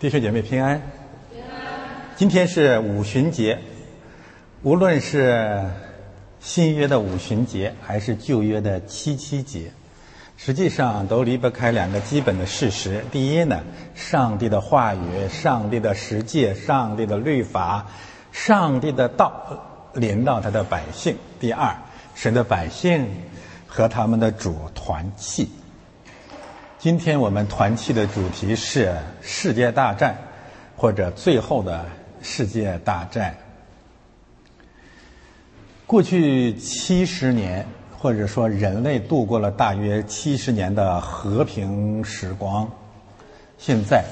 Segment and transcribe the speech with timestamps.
[0.00, 0.80] 弟兄姐妹平安。
[1.32, 1.58] 平安
[2.14, 3.58] 今天是五旬节，
[4.62, 5.68] 无论是
[6.38, 9.72] 新约的五旬节，还是旧约的七七节，
[10.36, 13.04] 实际上都离不开两个基本的事实。
[13.10, 13.60] 第一呢，
[13.96, 17.84] 上帝的话语、上帝的实践、上帝的律法、
[18.30, 21.74] 上帝的道临到他的百姓；第二，
[22.14, 23.04] 神的百姓
[23.66, 25.48] 和他们的主团契。
[26.80, 30.16] 今天我们团契的主题是世界大战，
[30.76, 31.84] 或者最后的
[32.22, 33.36] 世界大战。
[35.88, 37.66] 过去七十年，
[37.98, 42.70] 或者说人类度过了大约七十年的和平时光，
[43.58, 44.04] 现在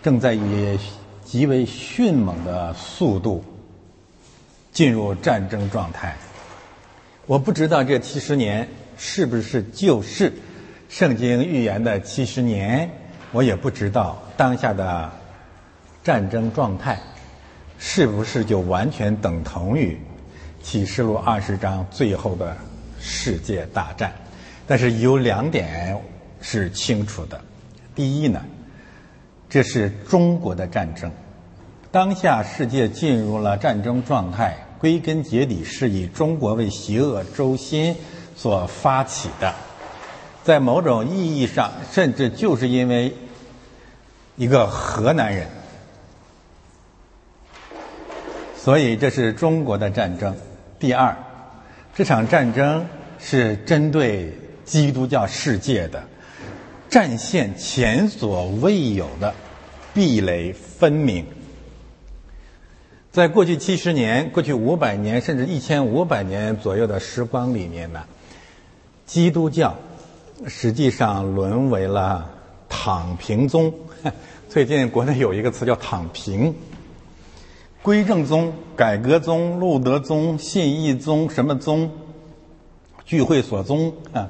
[0.00, 0.78] 正在以
[1.24, 3.44] 极为迅猛的速度
[4.70, 6.16] 进入战争状态。
[7.26, 10.32] 我不知道这七十年是不是就是。
[10.90, 12.90] 圣经预言的七十年，
[13.30, 15.08] 我也不知道当下的
[16.02, 16.98] 战争状态
[17.78, 19.96] 是不是就完全等同于
[20.60, 22.56] 启示录二十章最后的
[22.98, 24.12] 世界大战。
[24.66, 25.96] 但是有两点
[26.40, 27.40] 是清楚的：
[27.94, 28.44] 第一呢，
[29.48, 31.08] 这是中国的战争，
[31.92, 37.94] 当下世界进入了战争状态，归根结底是以中国为邪恶轴心
[38.34, 39.54] 所发起的。
[40.50, 43.14] 在某种意义上，甚至就是因为
[44.34, 45.46] 一个河南人，
[48.56, 50.36] 所以这是中国的战争。
[50.80, 51.16] 第二，
[51.94, 52.84] 这场战争
[53.20, 56.02] 是针对基督教世界的，
[56.88, 59.32] 战线前所未有的
[59.94, 61.24] 壁垒分明。
[63.12, 68.02] 在过去七十年、过去五百年，甚至一千五百年左右的时光里面呢，
[69.06, 69.78] 基督教。
[70.46, 72.30] 实际上沦为了
[72.68, 73.72] 躺平宗。
[74.48, 76.54] 最近国内有一个词叫“躺平”。
[77.82, 81.90] 归正宗、改革宗、路德宗、信义宗、什么宗、
[83.06, 84.28] 聚会所宗啊，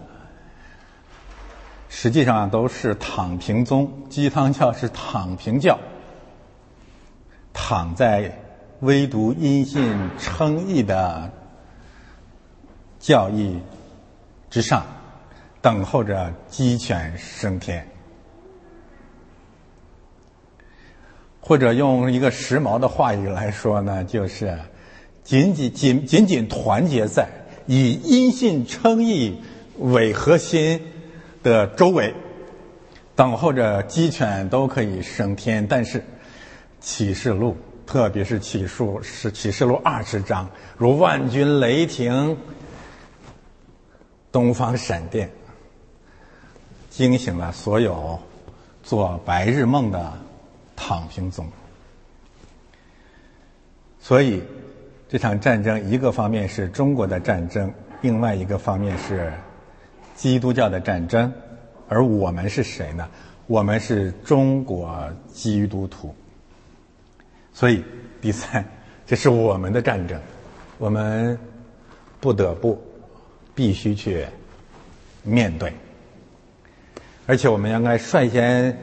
[1.89, 3.91] 实际上都是躺平宗。
[4.09, 5.81] 鸡汤教是躺平教，
[7.53, 8.39] 躺在
[8.81, 11.33] 唯独因信称义的
[13.01, 13.59] 教义
[14.49, 14.87] 之上。
[15.63, 17.87] 等候着鸡犬升天，
[21.39, 24.59] 或者用一个时髦的话语来说呢，就是
[25.23, 27.29] 仅仅仅仅仅团结在
[27.67, 29.39] 以因信称义
[29.79, 30.81] 为核心
[31.43, 32.15] 的周围，
[33.15, 35.67] 等候着鸡犬都可以升天。
[35.67, 36.03] 但是
[36.81, 37.55] 启示录，
[37.87, 42.35] 特别是启示是启示录二十章，如万军雷霆，
[44.33, 45.31] 东方闪电。
[46.91, 48.19] 惊醒了所有
[48.83, 50.13] 做白日梦的
[50.77, 51.47] 躺平宗。
[54.01, 54.43] 所以，
[55.09, 59.33] 这场战争一个方面是中国的战争，另外一个方面是
[60.17, 61.33] 基督教的战争。
[61.89, 63.09] 而我们是谁呢？
[63.47, 66.15] 我们是中国基督徒。
[67.53, 67.85] 所以，
[68.21, 68.65] 第三，
[69.07, 70.21] 这是我们的战争，
[70.79, 71.39] 我们
[72.21, 72.81] 不得不
[73.55, 74.25] 必须去
[75.23, 75.73] 面对。
[77.31, 78.77] 而且我们应该率先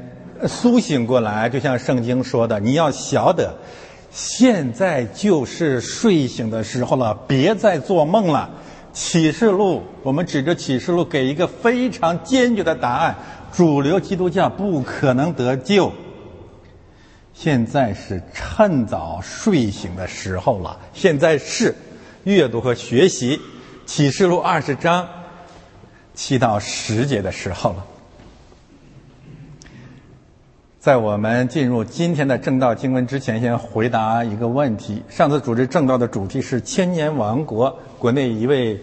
[0.47, 3.53] 苏醒过来，就像圣经说的：“你要晓得，
[4.09, 8.50] 现在就是睡醒的时候了，别再做梦了。”
[8.96, 13.13] 启示录，我们指着启示录给一个非常坚决的答案：
[13.52, 15.91] 主流基督教不可能得救。
[17.34, 21.75] 现在是趁早睡醒的时候了，现在是
[22.24, 23.41] 阅读和学习
[23.86, 25.06] 启示录二十章
[26.13, 27.86] 七到十节的时候了。
[30.88, 35.03] 在我们进入今天的正道经文之前，先回答一个问题。
[35.09, 38.80] 上次主持正道的主题是千年王国，国内一位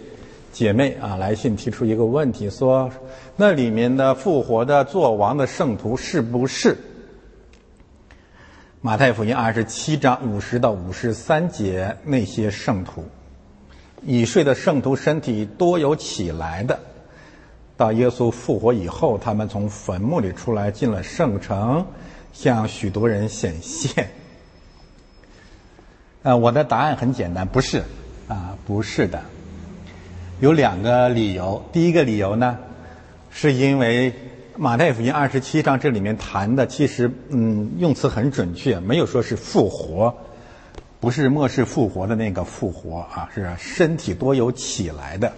[0.53, 2.91] 姐妹啊来信提出一个问题，说
[3.37, 6.77] 那里面的复活的做王的圣徒是不是
[8.83, 13.03] 马太福音二十七章五十到五十三节那些圣徒？
[14.05, 16.79] 已睡的圣徒身体多有起来的。
[17.77, 21.85] 到耶稣复活以后，他们从坟墓里出来，进了圣城，
[22.33, 24.09] 向许多人显现。
[26.23, 27.83] 呃，我的答案很简单，不是，
[28.29, 29.21] 啊，不是的。
[30.41, 31.65] 有两个理由。
[31.73, 32.59] 第一个理由呢，
[33.31, 34.13] 是因为
[34.57, 40.15] 马太福音二十七章这里面谈的，其实嗯，用词很准确，没有说是复活，
[41.01, 45.33] 不是末世复活的那个复活啊，是身体多有起来的。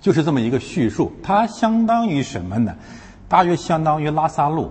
[0.00, 2.74] 就是这么一个叙述，它相当于什么呢？
[3.28, 4.70] 大约相当于拉萨路。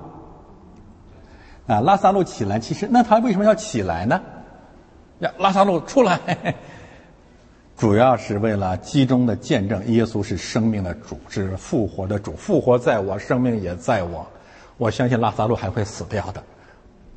[1.67, 4.21] 啊，拉萨路起来，其实那他为什么要起来呢？
[5.19, 6.19] 呀，拉萨路出来，
[7.77, 14.25] 主要是为了集中的见证耶稣是生命的主，是复活的主，复活在我，生命也在我。
[14.77, 16.41] 我相信拉萨路还会死掉的，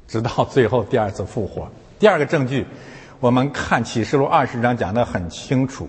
[0.08, 1.70] 直到最后第二次复活。
[1.98, 2.66] 第二个证据，
[3.20, 5.88] 我们看启示录二十章讲的很清楚，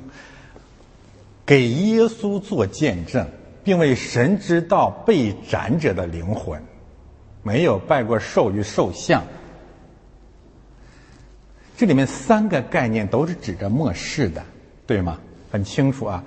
[1.46, 3.28] 给耶稣做见证，
[3.64, 6.62] 并为神之道被斩者的灵魂。
[7.44, 9.24] 没有拜过兽与兽像，
[11.76, 14.44] 这里面三个概念都是指着末世的，
[14.86, 15.18] 对吗？
[15.52, 16.24] 很清楚啊。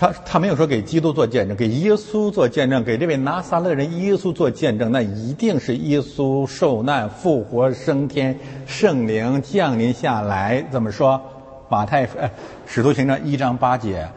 [0.00, 10.62] 他他没有说给基督做见证，给耶稣做见证，给这位拿撒勒人耶稣做见证，那一定是耶稣受难、复活、升天、圣灵降临下来。
[10.70, 11.20] 怎么说？
[11.68, 12.30] 马太呃，
[12.66, 14.08] 使徒行传一章八节，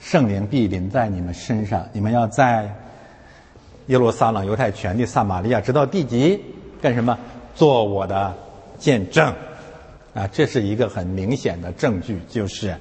[0.00, 2.74] 圣灵必临在你们身上，你们要在。
[3.88, 6.40] 耶路撒冷、犹太全地、撒玛利亚，直到地极，
[6.80, 7.18] 干什么？
[7.54, 8.34] 做我的
[8.78, 9.30] 见证，
[10.14, 12.74] 啊，这是一个很明显的证据，就是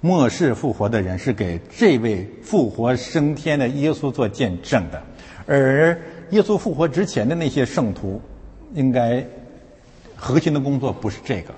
[0.00, 5.00] 末世复活的人是给这位复活升天的耶稣做见证的，
[5.46, 5.96] 而
[6.30, 8.20] 耶稣复活之前的那些圣徒，
[8.74, 9.24] 应该
[10.16, 11.54] 核心的工作不是这个。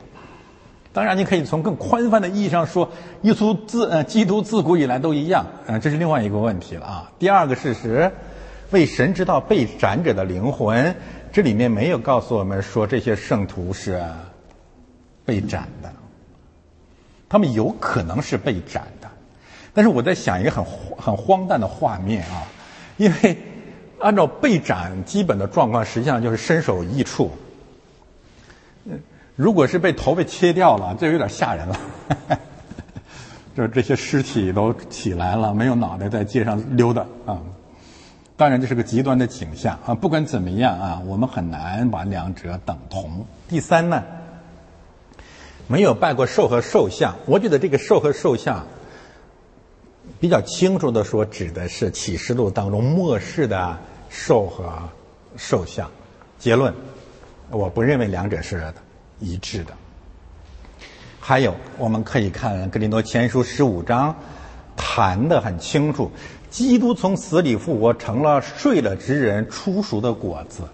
[0.92, 2.90] 当然，你可以从更宽泛的意义上说，
[3.22, 7.12] 耶稣自呃基督自古以来都一样，嗯，这是另外一个问题了啊。
[7.18, 8.10] 第二个事实。
[8.72, 10.96] 为神知道被斩者的灵魂，
[11.30, 14.02] 这里面没有告诉我们说这些圣徒是
[15.26, 15.92] 被斩的，
[17.28, 19.10] 他们有可能是被斩的，
[19.74, 20.64] 但是我在想一个很
[20.96, 22.48] 很荒诞的画面啊，
[22.96, 23.36] 因为
[24.00, 27.30] 按照被斩基本的状况，实际上就是身首异处。
[29.42, 31.76] 如果是被头被切掉了，这有点吓人了，
[33.56, 37.42] 就是这些尸体都起来了，没有脑袋在街上溜达啊。
[38.36, 39.96] 当然，这是个极端的景象啊！
[39.96, 43.26] 不管怎么样啊，我们很难把两者等同。
[43.48, 44.04] 第三呢，
[45.66, 48.64] 没有拜过兽和兽像，我觉得这个兽和兽像
[50.20, 53.76] 比较清楚的说，指的是启示录当中末世的
[54.08, 54.72] 兽和
[55.36, 55.90] 兽像。
[56.38, 56.72] 结论，
[57.50, 58.72] 我不认为两者是
[59.22, 59.72] 一致的。
[61.18, 64.14] 还有，我们可以看格林多前书十五章
[64.76, 66.10] 谈的很清楚。
[66.50, 70.64] 基督从死里复活，成了睡了之人出熟的果子。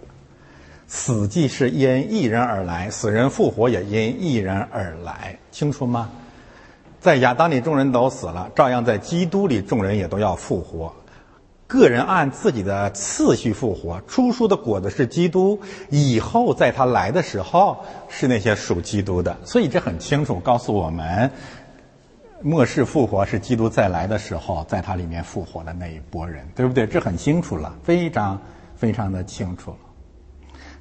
[0.89, 6.11] 死既是因一人而来，死人复活也因一人而来，清楚吗？
[6.99, 10.93] 在亚当里众人都死了，照样在基督里众人也都要复活。
[11.69, 14.01] 个人按自己的次序复活。
[14.09, 15.61] 出熟的果子是基督，
[15.91, 17.77] 以后在他来的时候
[18.09, 19.37] 是那些属基督的。
[19.45, 21.31] 所以这很清楚告诉我们。
[22.41, 26.87] 末世复活是基督再来的时候，在他里面复活的那一波人，对不对？
[26.87, 28.41] 这很清楚了，非常
[28.77, 29.77] 非常的清楚了。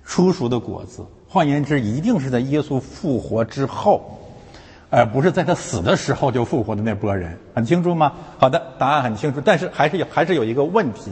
[0.05, 4.19] 初熟的果子，换言之，一定是在耶稣复活之后，
[4.89, 8.13] 而不是在他死的时候就复活的那波人，很清楚吗？
[8.37, 11.11] 好的，答案很清楚，但是还是有还是有一个问题。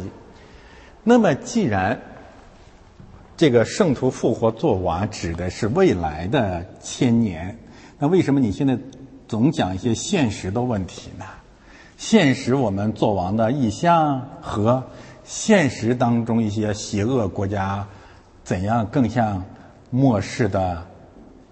[1.03, 1.99] 那么，既然
[3.37, 7.57] 这个圣徒复活作王指的是未来的千年，
[7.99, 8.77] 那为什么你现在？
[9.27, 11.25] 总讲一些现实的问题呢？
[11.97, 14.83] 现实我们做王的意向和
[15.23, 17.87] 现实当中一些邪恶国家
[18.43, 19.43] 怎样更像
[19.89, 20.85] 末世的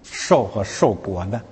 [0.04, 1.42] 兽和兽国呢？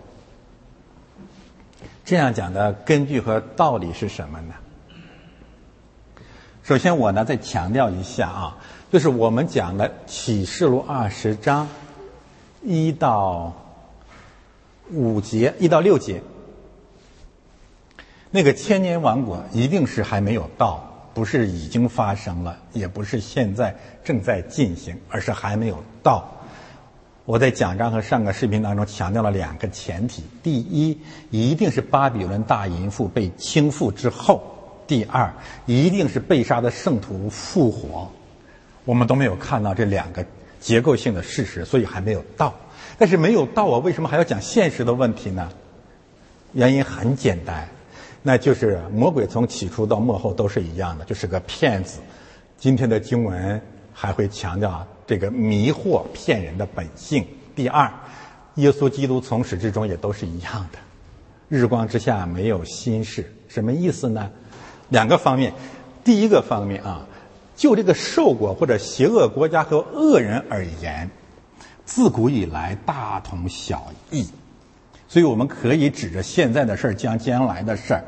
[2.05, 4.55] 这样讲的根据和道理是什么呢？
[6.63, 8.59] 首先，我呢再强调一下啊，
[8.91, 11.69] 就是我们讲的启示录二十章
[12.63, 13.55] 一到。
[14.91, 16.21] 五节一到六节，
[18.31, 26.31] 那个千年王国一定是还没有到，不是已经发生了，也不是现在正在进行，而是还没有到。
[27.25, 30.99] 我在讲章和上个视频当中强调了两个前提：第一，
[31.31, 34.41] 一定是巴比伦大淫妇被倾覆之后；
[34.89, 35.33] 第二，
[35.65, 38.11] 一定是被杀的圣徒复活。
[38.85, 40.27] 我们都没有看到这两个
[40.59, 42.53] 结构性的事实，所以还没有到。
[42.99, 45.49] 但是没有到啊，为什么还要讲现实的问题呢？
[46.55, 47.69] 原因很简单，
[48.21, 52.01] 那就是魔鬼从起初到末后都是一样的，就是个骗子。
[52.59, 53.63] 今天的经文
[53.93, 57.23] 还会强调这个迷惑骗人的本性。
[57.55, 57.93] 第二，
[58.55, 60.79] 耶稣基督从始至终也都是一样的，
[61.51, 63.31] 日光之下没有新事。
[63.47, 64.31] 什么意思呢？
[64.89, 65.53] 两个方面。
[66.03, 67.07] 第一个方面啊，
[67.55, 71.11] 就这个受过或者邪恶国家和恶人而言。
[71.85, 74.27] 自古以来大同小异，
[75.09, 78.03] 所以我们可以指着现在的事儿将将来的事儿，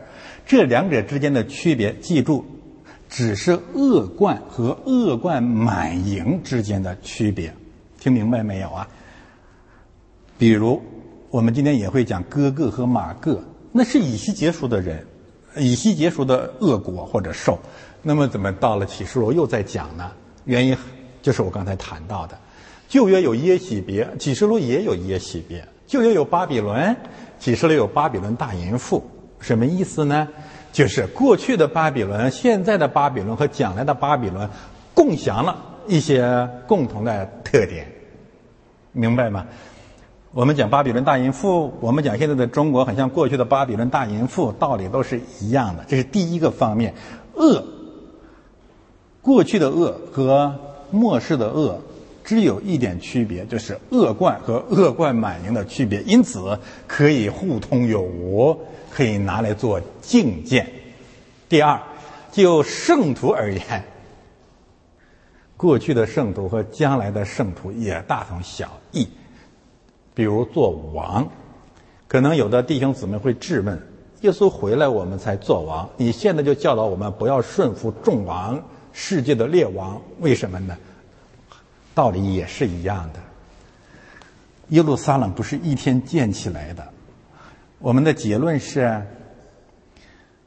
[0.47, 2.47] 这两者之间的区别，记住，
[3.15, 7.55] 只是恶贯和恶贯满盈之间的区别。
[8.01, 8.89] 听明白没有啊？
[10.37, 10.83] 比如，
[11.31, 13.41] 我们今天也会讲哥哥和马各，
[13.71, 15.07] 那是以西结束的人，
[15.57, 17.57] 以西结束的恶果或者兽。
[18.03, 20.11] 那么，怎么到了启示录又在讲呢？
[20.45, 20.77] 原因
[21.23, 22.37] 就是我刚才谈到的，
[22.89, 25.65] 旧约有耶喜别，启示录也有耶喜别。
[25.87, 26.97] 旧约有巴比伦，
[27.39, 29.09] 启示录有巴比伦大淫妇。
[29.39, 30.27] 什么意思呢？
[30.75, 34.51] 就是过去的巴比伦、现在的巴比伦和将来的巴比伦，
[34.93, 37.87] 共享了一些共同的特点。
[38.91, 39.47] 明白吗？
[40.33, 45.85] 我们讲巴比伦大淫妇，我们讲现在的中国很像过去的巴比伦大淫妇，道理都是一样的。
[45.87, 46.93] 这是第一个方面，
[47.37, 47.65] 恶，
[49.23, 50.57] 过去的恶和
[50.91, 51.81] 末世的恶，
[52.25, 58.59] 只有一点区别，就是恶贯和恶贯满盈的区别，因此可以互通有无，
[58.95, 60.71] 可以拿来做镜鉴。
[61.49, 61.83] 第二，
[62.31, 63.85] 就圣徒而言。
[65.57, 69.09] 过去的圣徒和将来的圣徒也大同小异。
[70.15, 71.29] 比如做王，
[72.07, 73.81] 可能有的弟兄姊妹会质问：
[74.21, 80.77] 耶稣回来我们才做王，你现在就教导我们不要顺服众王、世界的列王，为什么呢？
[81.95, 83.19] 道理也是一样的。
[84.69, 86.94] 耶路撒冷不是一天建起来的。
[87.79, 89.03] 我们的结论是：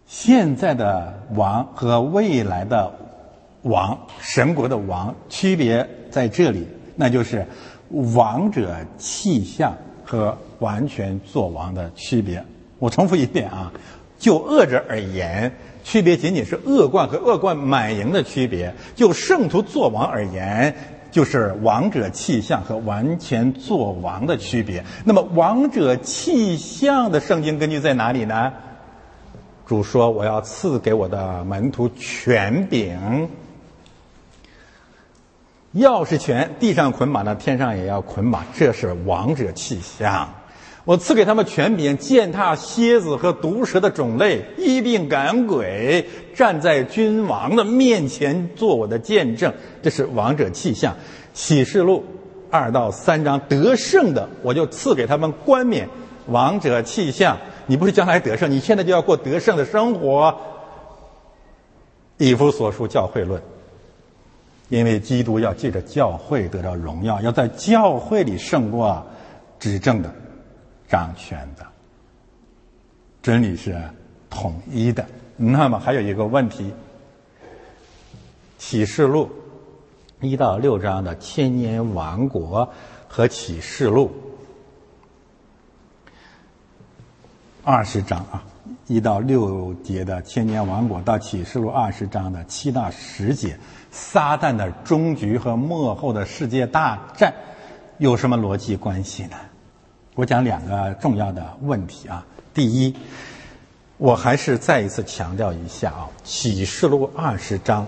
[0.05, 2.91] 现在的王和未来的。
[3.63, 6.65] 王神国的王区别在这里，
[6.96, 7.46] 那就是
[7.89, 12.46] 王者气象和完全做王的区别。
[12.79, 13.74] 我重复一遍啊，
[14.17, 15.51] 就恶者而言，
[15.84, 20.74] 区别仅仅是恶贯和恶贯满盈的区别；就圣徒做王而言，
[21.17, 24.86] 就是王者气象和完全做王的区别。
[25.03, 28.53] 那么，王者气象的圣经根据在哪里呢？
[29.65, 33.27] 主说：“我要赐给我的门徒权柄。”
[35.74, 40.29] 钥匙权，地上捆绑的，天上也要捆绑，这是王者气象。
[40.88, 49.53] 我赐给他们权柄，践踏蝎子和毒蛇的种类，一并赶鬼，站在君王的面前做我的见证。
[49.84, 50.96] 这是王者气象。
[51.34, 52.06] 启示录
[52.50, 55.89] 二到三章得胜的，我就赐给他们冠冕。
[56.27, 60.34] 王者气象，你不是将来得胜，你现在就要过得胜的生活。
[62.15, 63.41] 以弗所书教会论。
[64.70, 69.06] 因为基督要借着教会得到荣耀，要在教会里胜过
[69.60, 70.10] 执政的、
[70.88, 71.65] 掌权的。
[73.22, 73.77] 真理是
[74.29, 75.06] 统一的。
[75.36, 76.63] 那么还有一个问题，
[78.58, 79.29] 《启示录》
[80.25, 82.67] 一到六章的千年王国
[83.08, 84.12] 和《启示录》
[87.63, 88.44] 二十章啊，
[88.88, 93.60] 一到六节的千年王国到《启示录》二十章的七到十节。
[93.89, 97.34] 撒旦的终局和幕后的世界大战
[97.98, 99.38] 有什么逻辑关系呢？
[100.17, 102.25] 我讲两个重要的问题啊。
[102.51, 102.95] 第一，
[103.97, 107.83] 我还是再一次强调一下啊，《启示录》二十章，《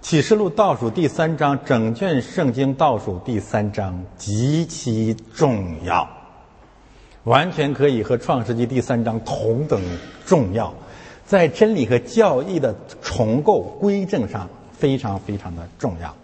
[0.00, 6.08] 启示录》倒数第三章，整卷圣经倒数第三章极其重要，
[7.24, 9.78] 完全可以和《创世纪》第三章同等
[10.24, 10.72] 重要，
[11.26, 14.48] 在真理和教义的重构规正上。
[14.78, 16.14] 非常非常的重要。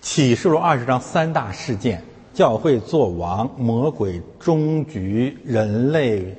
[0.00, 2.02] 启示录二十章三大事件：
[2.34, 6.36] 教会作王、魔鬼终局、人类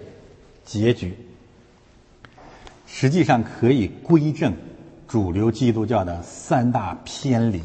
[0.65, 1.17] 结局。
[2.85, 4.53] 实际上可以归正
[5.07, 7.61] 主流基督教的三大偏离：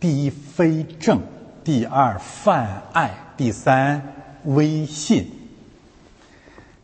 [0.00, 1.18] 第一，非正；
[1.62, 4.12] 第二，泛爱；第三，
[4.44, 5.30] 微信。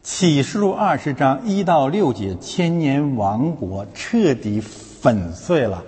[0.02, 5.84] 启示录二十章一到六节，千年王国彻底粉碎了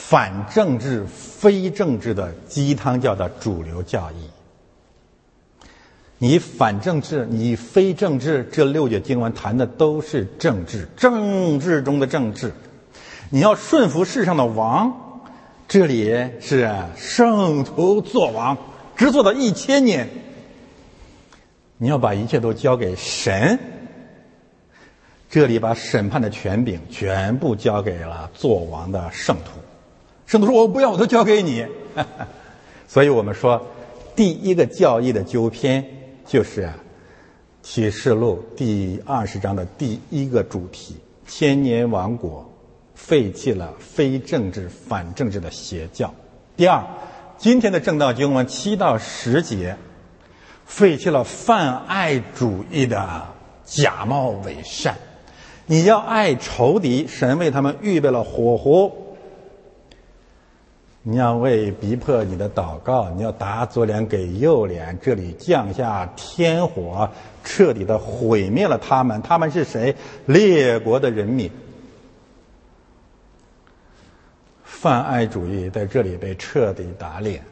[0.00, 4.30] 反政治、非政治的鸡汤教的主流教义。
[6.16, 12.52] 你反政治，你非政治，这六节经文谈的都是政治，政治中的政治。
[13.28, 15.20] 你要顺服世上的王，
[15.68, 18.56] 这里是圣徒做王，
[18.96, 20.08] 只做到一千年。
[21.76, 23.58] 你要把一切都交给神，
[25.28, 29.60] 这里把审判的权柄全部交给了做王的圣徒。
[30.28, 31.66] 圣徒说：“我不要，我都交给你。
[32.86, 33.66] ”所以我们说，
[34.14, 35.82] 第一个教义的纠偏
[36.26, 36.70] 就是
[37.62, 42.46] 启示录第二十章的第一个主题：千年王国
[42.94, 46.12] 废弃了非政治、反政治的邪教。
[46.58, 46.84] 第二，
[47.38, 49.74] 今天的正道经文七到十节。
[50.66, 53.26] 废弃了泛爱主义的
[53.64, 54.94] 假冒伪善，
[55.64, 59.07] 你要爱仇敌，神为他们预备了火湖。
[61.10, 67.08] 你要为逼迫你的祷告，你要打左脸给右脸，这里降下天火，
[67.42, 69.22] 彻底的毁灭了他们。
[69.22, 69.96] 他们是谁？
[70.26, 71.50] 列国的人民。
[74.62, 77.42] 泛爱主义在这里被彻底打脸。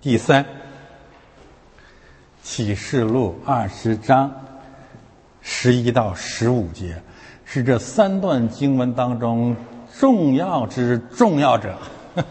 [0.00, 0.44] 第三，
[2.40, 4.32] 《启示录》二十章
[5.40, 7.02] 十一到十五节
[7.54, 9.54] 是这三段经文当中
[9.96, 11.78] 重要之重要者。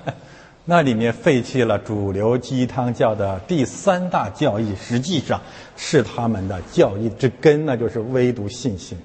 [0.65, 5.39] 那里面废弃了主流鸡汤教的第三大教义，实际上
[5.77, 8.98] 是他们的教义之根，那就是唯独信心。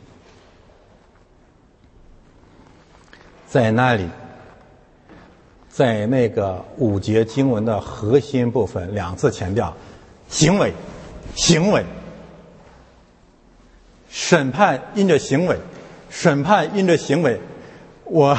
[3.46, 4.04] 在那里。
[5.68, 9.72] 在那个五节经文的核心部分，两次强调
[10.28, 10.72] 行为，
[11.36, 11.84] 行为，
[14.08, 15.56] 审判因着行为，
[16.08, 17.40] 审判因着行为。
[18.04, 18.36] 我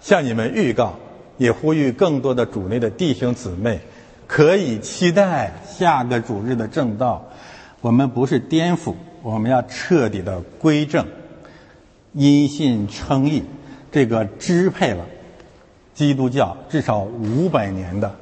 [0.00, 0.94] 向你们预告，
[1.36, 3.80] 也呼吁更多的主内的弟兄姊妹，
[4.26, 7.24] 可以期待下个主日的正道。
[7.80, 11.06] 我们不是颠覆，我们要彻底的归正，
[12.12, 13.44] 因信称义，
[13.92, 15.04] 这个支配了。
[15.94, 18.14] 基督教至少五百年的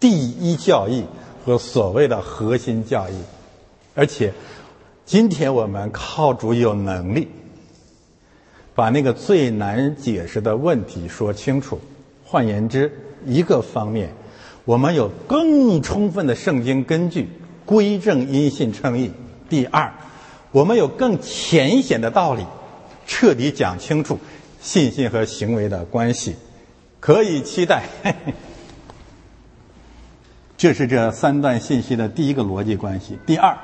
[0.00, 1.04] 第一教义
[1.44, 3.14] 和所谓的核心教义，
[3.94, 4.32] 而且
[5.04, 7.28] 今天我们靠主有能力
[8.74, 11.80] 把那个最难解释的问题说清楚。
[12.24, 12.90] 换言之，
[13.24, 14.10] 一个方面，
[14.64, 17.28] 我们有更充分的圣经根据
[17.64, 19.10] 归正因信称义；
[19.48, 19.92] 第二，
[20.50, 22.44] 我们有更浅显的道理，
[23.06, 24.18] 彻底讲清楚
[24.60, 26.34] 信心和行为的关系。
[26.98, 27.84] 可以期待，
[30.56, 33.18] 这是这三段信息的第一个逻辑关系。
[33.26, 33.56] 第二，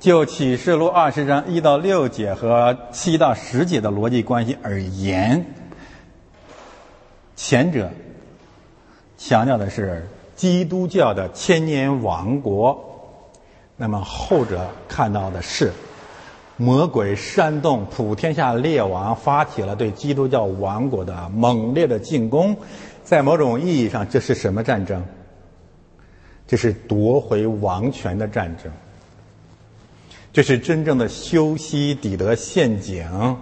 [0.00, 5.44] 就启示录二十章一到六节和七到十节的逻辑关系而言，
[7.34, 7.90] 前者
[9.16, 12.78] 强调的是基督教的千年王国，
[13.76, 15.72] 那么后者看到的是。
[16.60, 22.56] 魔鬼煽动普天下列王发起了对基督教王国的猛烈的进攻，
[23.04, 25.04] 在某种意义上，这是什么战争？
[26.48, 28.72] 这是夺回王权的战争。
[30.38, 33.36] 这是真正的修昔底德陷阱。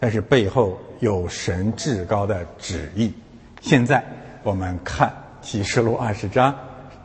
[0.00, 3.12] 但是背后有神至高的旨意。
[3.60, 4.04] 现在
[4.42, 6.52] 我们看启示录二十章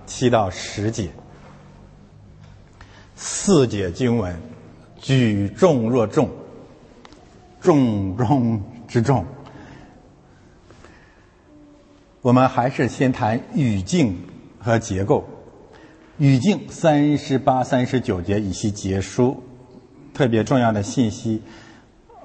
[0.07, 1.11] 七到十节，
[3.15, 4.35] 四节经文。
[4.97, 6.27] 举重若重，
[7.61, 9.23] 重中之重。
[12.23, 14.17] 我们还是先谈语境
[14.59, 15.23] 和结构。
[16.21, 19.41] 语境三十八、三十九节以及结束，
[20.13, 21.41] 特别重要的信息。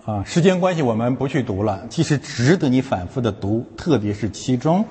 [0.04, 1.86] 啊，时间关系我们不去读了。
[1.88, 4.84] 其实值得你反复的读，特别是其中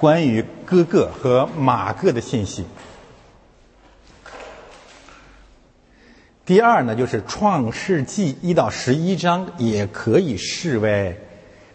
[0.00, 2.64] 关于哥哥和马哥的信息。
[6.44, 11.16] 第二呢，就是《创世纪》一到十一章也可以视为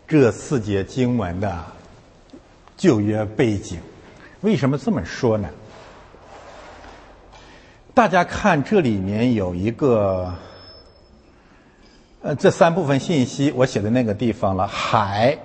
[0.05, 1.63] 这四节经文的
[2.75, 3.79] 旧约背景。
[4.41, 5.47] 为什么这么说呢？
[7.97, 10.31] 大家看这里面有一个，
[12.21, 15.39] 呃，这三部分信息我写的那个地方了，海，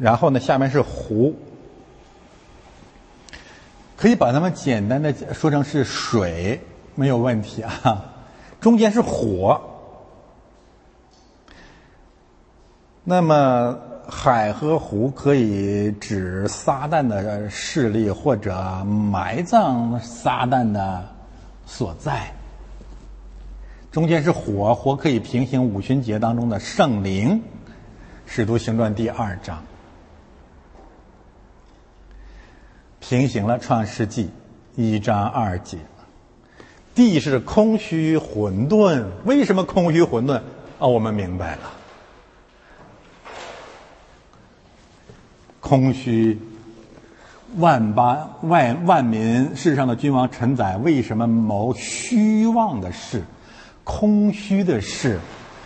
[0.00, 1.36] 然后呢，下面是湖，
[3.96, 6.60] 可以把它们简单的说成是水。
[6.96, 8.06] 没有问题啊，
[8.60, 9.60] 中间是火。
[13.04, 21.14] 那么海和湖可以指撒旦的势力，或者埋葬撒旦的
[21.68, 22.32] 所在。
[23.92, 27.36] 中间是火，火可以平行五旬节当中的圣灵，
[28.26, 29.62] 《使徒行传》第二章，
[33.00, 34.24] 平行了《创世纪》
[34.76, 35.78] 一章二节。
[36.94, 40.42] 地是空虚混沌，为什么空虚混沌？
[40.78, 41.60] 啊，我们明白了，
[45.60, 46.38] 空虚，
[47.56, 53.24] 万八万万民世上的君王臣宰，为什么谋虚妄的事、
[53.84, 55.18] 空虚的事，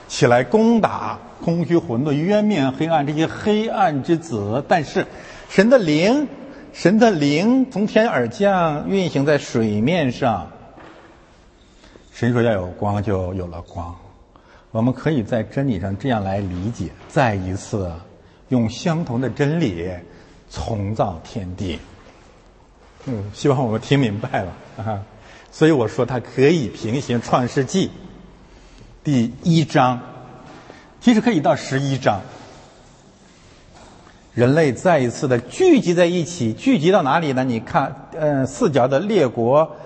[0.07, 4.64] 起来攻打空虚混沌、渊面黑暗这些黑暗之子？
[4.68, 5.07] 但是，
[5.49, 6.29] 神的灵，
[6.73, 10.49] 神的灵从天而降，运行在水面上。
[12.12, 13.95] 神说要有光，就有了光。
[14.71, 17.92] 我们可以在真理上这样来理解：再一次
[18.49, 19.90] 用相同的真理
[20.53, 21.79] 重造天地。
[23.07, 25.03] 嗯，希望我们听明白了啊。
[25.51, 27.88] 所以我说它可以平行《创世纪》
[29.03, 30.01] 第一章，
[31.01, 32.21] 其实可以到十一章。
[34.35, 37.45] 人类再一次的聚集在一起，聚集到哪里呢？
[37.45, 39.77] 你看，嗯，四角的列国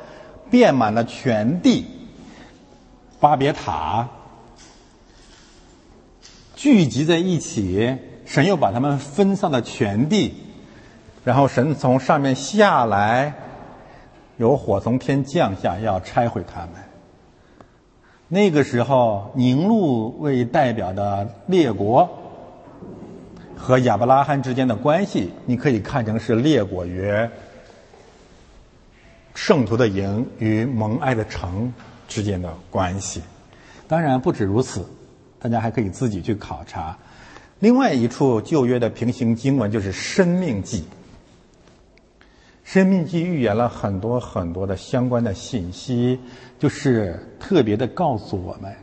[0.51, 1.85] 遍满了全地，
[3.19, 4.09] 巴别塔
[6.55, 10.35] 聚集在一起，神又把他们分散到全地，
[11.27, 13.35] 然后神从上面下来，
[14.37, 16.71] 有火从天降下，要拆毁他们。
[18.29, 22.09] 那个时候，宁路为代表的列国。
[23.57, 27.12] 和亚伯拉罕之间的关系，你可以看成是列国与
[29.35, 31.75] 圣徒的营与蒙爱的城
[32.07, 33.21] 之间的关系。
[33.89, 34.87] 当然不止如此，
[35.41, 36.97] 大家还可以自己去考察。
[37.59, 40.79] 另外一处旧约的平行经文就是《生命记》，
[42.67, 46.19] 《生命记》预言了很多很多的相关的信息，
[46.59, 48.75] 就是特别的告诉我们。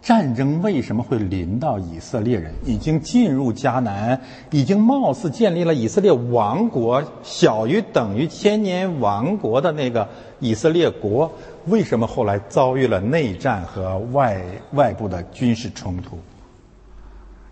[0.00, 2.54] 战争为什么会临到以色列人？
[2.64, 4.18] 已经进入迦南，
[4.50, 10.08] 已经貌似建立了以色列王国，小于等于千年王国的那个
[10.40, 11.30] 以色列国，
[11.66, 16.18] 为什么后来遭遇了内战和外外部的军事冲突？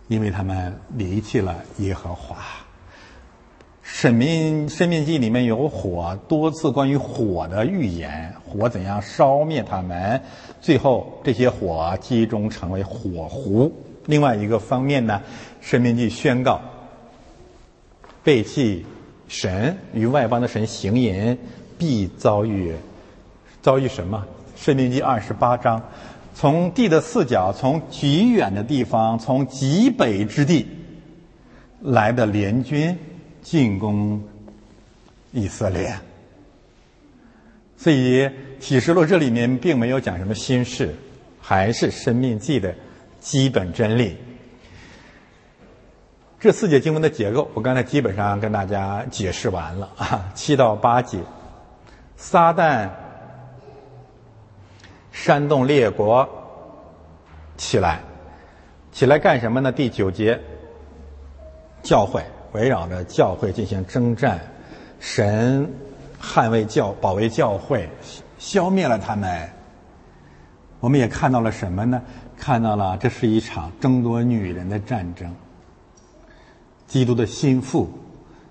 [0.09, 2.37] 因为他们离弃了耶和华。
[3.95, 10.21] 《生命生命记》里面有火，多次关于火的预言，火怎样烧灭他们，
[10.61, 13.73] 最后这些火集中成为火湖。
[14.07, 15.23] 另外一个方面呢，
[15.65, 16.61] 《生命记》宣告
[18.25, 18.85] 背弃
[19.29, 21.39] 神与外邦的神行淫，
[21.79, 22.75] 必遭遇
[23.63, 24.27] 遭遇什么？
[24.61, 25.81] 《生命记》二十八章，
[26.35, 30.67] 从地的四角，从极远的地方，从极北之地
[31.81, 32.99] 来的联军。
[33.45, 34.27] 进攻
[35.33, 35.95] 以色列，
[37.77, 40.95] 所以启示录这里面并没有讲什么新事，
[41.41, 42.75] 还是生命记的
[43.21, 44.17] 基本真理。
[46.41, 51.19] 这四节经文的结构，我刚才基本上跟大家解释完了啊，七到八节，
[52.17, 52.89] 撒旦
[55.13, 56.27] 煽动列国
[57.59, 58.01] 起来，
[58.91, 59.71] 起来干什么呢？
[59.71, 60.41] 第九节，
[61.83, 62.23] 教会。
[62.55, 64.41] 围绕着教会进行征战，
[65.01, 65.69] 神
[66.23, 67.89] 捍卫教、保卫教会，
[68.39, 69.49] 消灭了他们。
[70.79, 72.01] 我们也看到了什么呢？
[72.39, 75.35] 看到了这是一场争夺女人的战争。
[76.87, 77.89] 基督的心腹，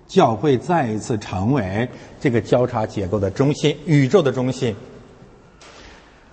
[0.06, 1.88] 教会再一次成为
[2.20, 4.76] 这个交叉结构的中心，宇宙的中心。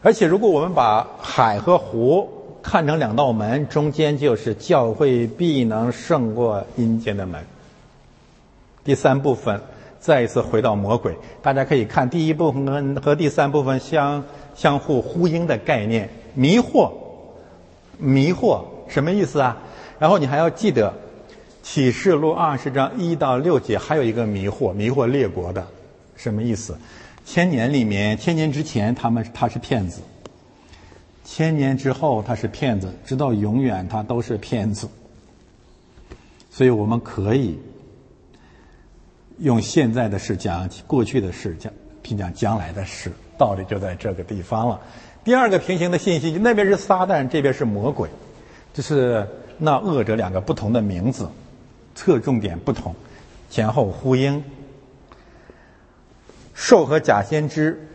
[0.02, 2.28] 而且，如果我们把海和湖
[2.62, 7.42] 看成两道门，中间就是教会必能胜过阴间的门。
[8.84, 9.62] 第三部分
[10.00, 14.24] 再一次回到魔鬼，大家可以看第一部分和和第三部分相
[14.56, 16.92] 相互呼应的概念，迷惑，
[18.00, 19.58] 迷惑什么意思啊？
[20.00, 20.92] 然后你还要记得
[21.62, 25.68] 启示录二十章一到六节还有一个迷惑，迷惑列国的
[26.16, 26.76] 什么意思？
[27.24, 30.02] 千年里面，千年之前他们他是骗子，
[31.24, 34.90] 千年之后他是骗子，直到永远他都是骗子，
[36.50, 37.60] 所以我们可以。
[39.42, 41.74] 用现在的事讲过去的事，讲
[42.04, 44.80] 评讲将来的事，道理就在这个地方了。
[45.24, 48.08] 第二个平行的信息，那边是撒旦，这边是魔鬼，
[48.72, 49.28] 这是
[49.58, 51.28] 那恶者两个不同的名字，
[51.96, 52.96] 侧重点不同，
[53.50, 54.44] 前后呼应。
[56.54, 57.88] 兽和假先知，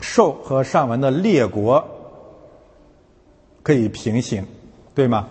[0.00, 1.82] 兽和上文的列国
[3.62, 4.46] 可以平行，
[4.94, 5.26] 对吗？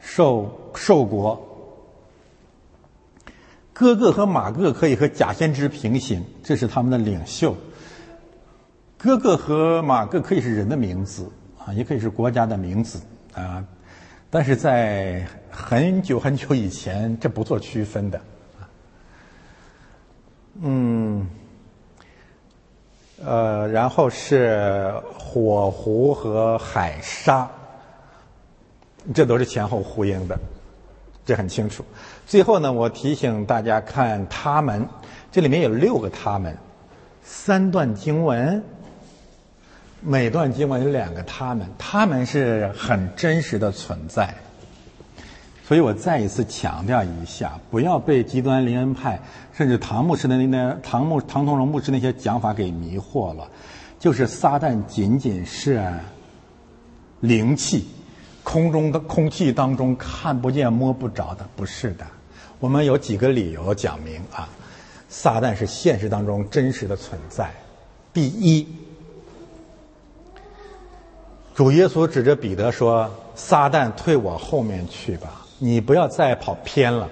[0.00, 1.43] 兽兽国。
[3.74, 7.56] 哥哥和马哥可以和假先知平行，这是他们的领袖。
[8.96, 13.00] 哥哥和马哥可以是人的名字啊，也可以是国家的名字
[13.34, 13.64] 啊，
[14.30, 18.20] 但是在很久很久以前，这不做区分的。
[20.62, 21.28] 嗯，
[23.24, 27.50] 呃，然后是火狐和海沙，
[29.12, 30.38] 这都是前后呼应的，
[31.26, 31.84] 这很清楚。
[32.26, 34.88] 最后呢，我提醒大家看他们，
[35.30, 36.56] 这里面有六个他们，
[37.22, 38.62] 三段经文，
[40.00, 44.34] 每段经文有两个他们，他们是很真实的存在。
[45.66, 49.18] 所以我再一次强调一下，不要被极端灵恩派
[49.52, 53.48] 甚至唐牧师的那那唐牧唐同荣牧师那些讲法给迷惑了，
[53.98, 55.92] 就是撒旦仅仅是
[57.20, 57.86] 灵气。
[58.44, 62.06] 空中的空气当中看不见摸不着的，不是的。
[62.60, 64.48] 我们有几个理由讲明啊。
[65.08, 67.48] 撒旦是现实当中真实的存在。
[68.12, 68.66] 第一，
[71.54, 77.08] 主耶稣指着彼得说：“撒旦退我后面去吧，你不要再跑偏了。”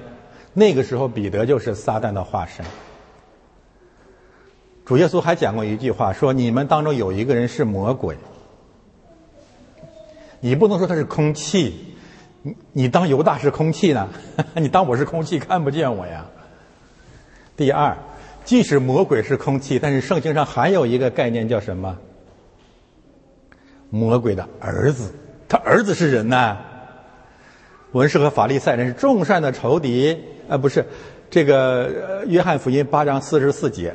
[0.52, 2.66] 那个时候，彼得就是撒旦的化身。
[4.84, 8.16] 主耶稣还讲过一句话，说：“你们当中有一个人是魔鬼。”
[10.44, 11.94] 你不能说他是空气，
[12.42, 14.08] 你你当犹大是空气呢？
[14.56, 16.26] 你当我是空气看不见我呀？
[17.56, 17.96] 第二，
[18.44, 21.96] 即使魔鬼是空气，但是圣经上还有一个概念叫什么？
[23.88, 25.14] 魔鬼的儿子，
[25.48, 26.58] 他儿子是人呐。
[27.92, 30.84] 文士和法利赛人是众善的仇敌啊，不是？
[31.30, 33.94] 这个约翰福音八章四十四节，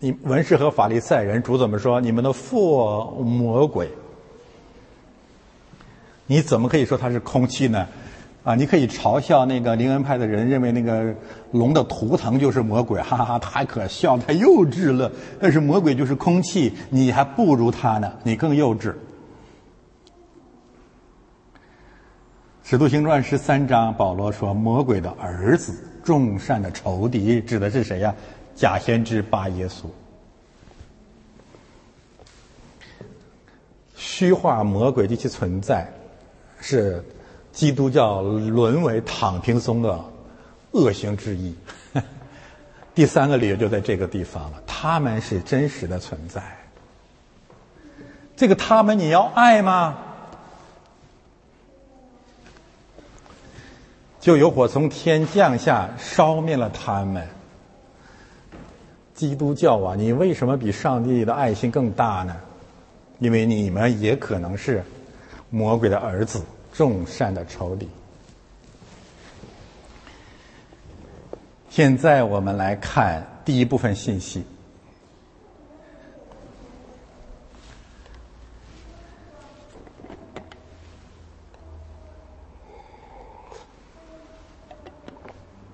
[0.00, 1.98] 你文士和法利赛人主怎么说？
[1.98, 3.88] 你们的父魔鬼。
[6.28, 7.88] 你怎么可以说它是空气呢？
[8.44, 11.14] 啊，你可以嘲笑那个灵恩派的人，认为那个
[11.50, 15.10] 龙的图腾就是魔鬼，哈哈哈，太可笑，太幼稚了。
[15.40, 18.94] 但是魔鬼就是空气，你还不如他呢，你更幼稚。
[22.62, 28.14] 使徒行传十三章，保罗说：“魔鬼的儿子，众善的仇敌，指的是谁呀？
[28.54, 29.84] 假先知巴耶稣。
[33.96, 35.86] 虚化魔鬼及其存在。”
[36.60, 37.04] 是
[37.52, 40.04] 基督教沦为躺平松的
[40.72, 41.54] 恶行之一。
[42.94, 46.42] 第三个理由就在这个地方了，他们是真实的存在。
[48.36, 49.98] 这个他们你要爱吗？
[54.20, 57.26] 就有火从天降下，烧灭了他们。
[59.14, 62.36] 基督教啊，你为什么比上帝的爱心更大呢？
[63.20, 64.82] 因为你们也可能是。
[65.50, 67.88] 魔鬼的儿子，众善的仇敌。
[71.70, 74.44] 现在我们来看第一部分信息。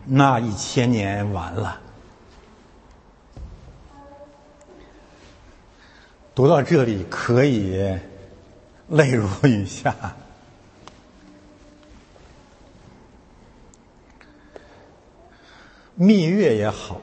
[0.07, 1.81] 那一千年完了，
[6.35, 7.99] 读到这里可以。
[8.89, 9.95] 泪如雨下，
[15.95, 17.01] 蜜月也好，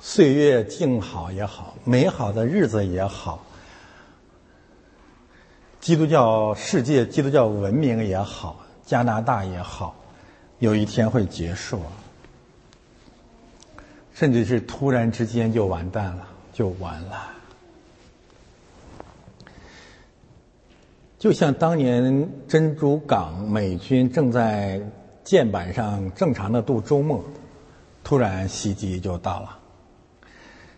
[0.00, 3.42] 岁月静好也好，美好的日子也好，
[5.80, 9.96] 基督教世界、基督教文明也好，加拿大也好，
[10.58, 11.80] 有一天会结束，
[14.12, 17.30] 甚至是突然之间就完蛋了，就完了。
[21.24, 24.78] 就像当年珍珠港美军正在
[25.24, 27.24] 舰板上正常的度周末，
[28.02, 29.58] 突然袭击就到了。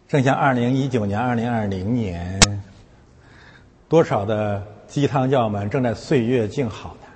[0.06, 2.40] 正像二零一九年、二零二零年，
[3.88, 7.08] 多少的鸡汤教们正在岁月静好呢？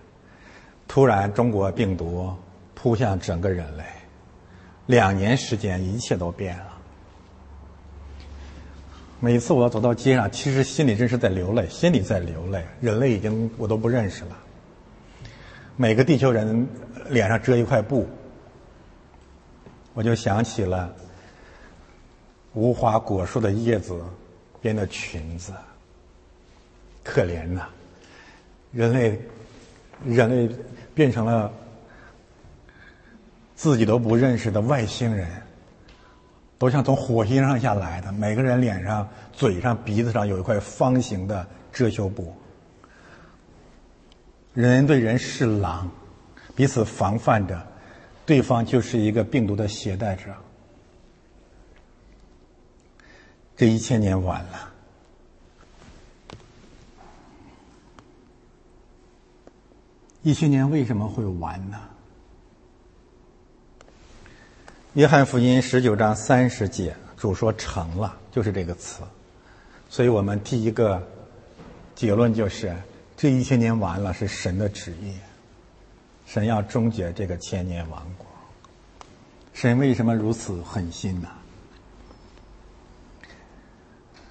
[0.89, 2.35] 突然中国病毒
[2.75, 3.85] 扑向整个人类，
[4.87, 6.70] 两年时间一切都变了。
[9.23, 12.65] 每次我要走到街上，其实心里真是在流泪，心里在流泪。
[12.81, 14.37] 人类已经我都不认识了。
[15.77, 16.67] 每个地球人
[17.11, 18.09] 脸上遮一块布，
[19.93, 20.95] 我就想起了
[22.55, 24.03] 无花果树的叶子
[24.63, 25.53] 编的裙子。
[27.05, 27.69] 可怜呐，
[28.73, 29.21] 人类，
[30.07, 30.55] 人类
[30.95, 31.53] 变成了
[33.55, 35.29] 自己都不认识的外星人。
[36.61, 42.37] 都像从火星上下来的，每个人脸上、嘴上、鼻子上有一块方形的遮羞布。
[44.53, 45.91] 人对人是狼，
[46.55, 47.67] 彼此防范着，
[48.27, 50.25] 对方就是一个病毒的携带者。
[53.57, 54.71] 这一千年完了，
[60.21, 61.81] 一千年为什么会完呢？
[64.95, 69.05] 约翰福音十九章三十节，主说成了，就是这个词。
[69.89, 71.01] 所以我们第一个
[71.95, 72.75] 结论就是，
[73.17, 75.15] 这一千年完了是神的旨意，
[76.27, 78.27] 神要终结这个千年王国。
[79.55, 81.29] 神为什么如此狠心呢？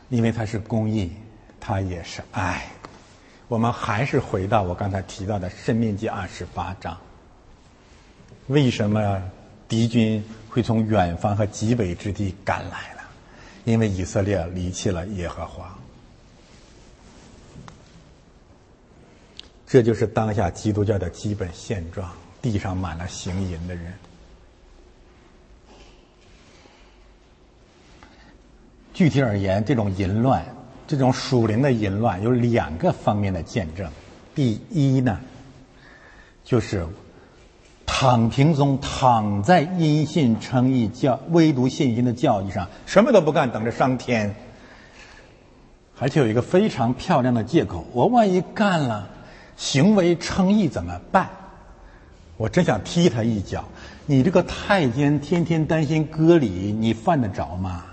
[0.10, 1.13] 因为他是公义，
[1.58, 2.69] 他也是爱。
[3.48, 6.98] 我们还是回到我刚才提到的《生命记》二十八章，
[8.48, 9.22] 为什么？
[9.69, 13.03] 敌军会从远方和极北之地赶来了，
[13.63, 15.73] 因为以色列离弃了耶和华。
[19.67, 23.93] 这就是当下基督教的基本现状：地上满了行淫的人。
[28.91, 30.43] 具体而言，这种淫乱，
[30.88, 33.89] 这种属灵的淫乱，有两个方面的见证。
[34.34, 35.21] 第一呢，
[36.43, 36.86] 就是
[37.91, 44.34] 躺平中躺在因信称义教、唯独信心的教义上，什么都不干，等着上天。
[45.99, 49.10] 而且有一个非常漂亮的借口：我万一干了，
[49.58, 51.30] 行为称义怎么办？
[52.38, 53.65] 我真想踢他一脚！
[54.06, 57.84] 你这个太监天天担心割礼，你犯得着吗？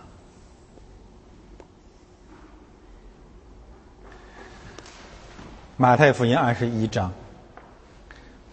[5.76, 7.12] 马太福音二十一章，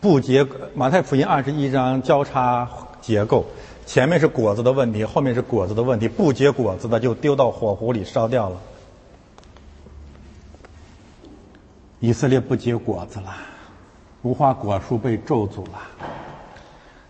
[0.03, 3.45] 不结马太福音二十一章交叉结构，
[3.85, 8.59] 前面是果子的问题，后面是果子的问题，不结果子的就丢到火湖里烧掉了。
[12.01, 13.33] 以色列不结果子了。
[14.23, 15.79] 无花果树被咒诅了。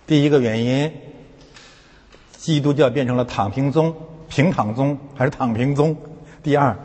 [0.05, 0.93] 第一个原因，
[2.37, 3.95] 基督教变成了躺平宗、
[4.29, 5.97] 平躺宗还是躺平宗？
[6.43, 6.77] 第二，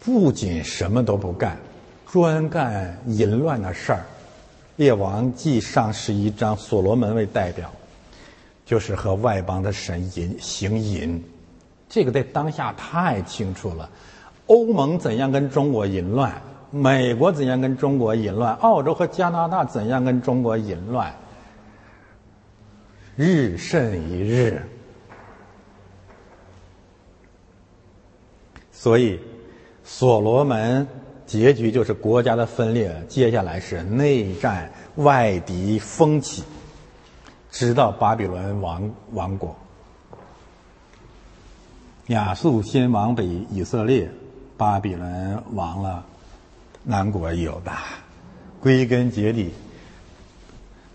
[0.00, 1.58] 不仅什么都不干，
[2.14, 4.04] 专干淫乱的事儿。
[4.76, 7.68] 列王记上十一章，所罗门为代表，
[8.64, 11.20] 就是和外邦的神淫行淫。
[11.88, 13.90] 这个在当下太清楚了。
[14.46, 16.40] 欧盟怎样跟中国淫乱？
[16.70, 18.54] 美国怎样跟中国淫乱？
[18.58, 21.12] 澳洲和加拿大怎样跟中国淫乱？
[23.16, 24.62] 日甚一日。
[28.70, 29.18] 所以，
[29.82, 30.86] 所罗门
[31.26, 36.44] 结局就是国家的分裂，接下来是内战、外敌风起，
[37.50, 39.56] 直到巴比伦亡亡国。
[42.08, 44.10] 亚述先亡北以色列，
[44.56, 46.04] 巴比伦亡了。
[46.86, 47.72] 南国有的，
[48.60, 49.54] 归根结底，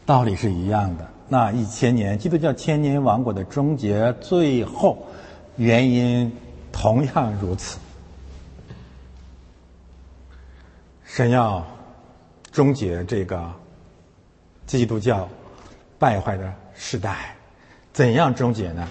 [0.05, 1.07] 道理是一样的。
[1.27, 5.07] 那一千年基督教千年王国的终结，最后
[5.57, 6.31] 原因
[6.71, 7.79] 同样如此。
[11.11, 11.65] 神要
[12.51, 13.51] 终结这个
[14.67, 15.27] 基督教
[15.97, 17.35] 败坏的时代，
[17.91, 18.87] 怎样终结呢？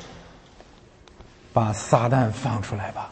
[1.52, 3.11] 把撒旦放出来吧。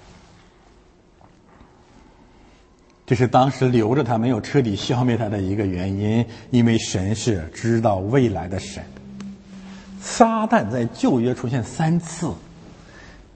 [3.07, 8.85] 这是当时留着他没有彻底消灭他的一个原因，因为神是知道未来的神。
[10.01, 12.33] 撒旦在旧约出现三次，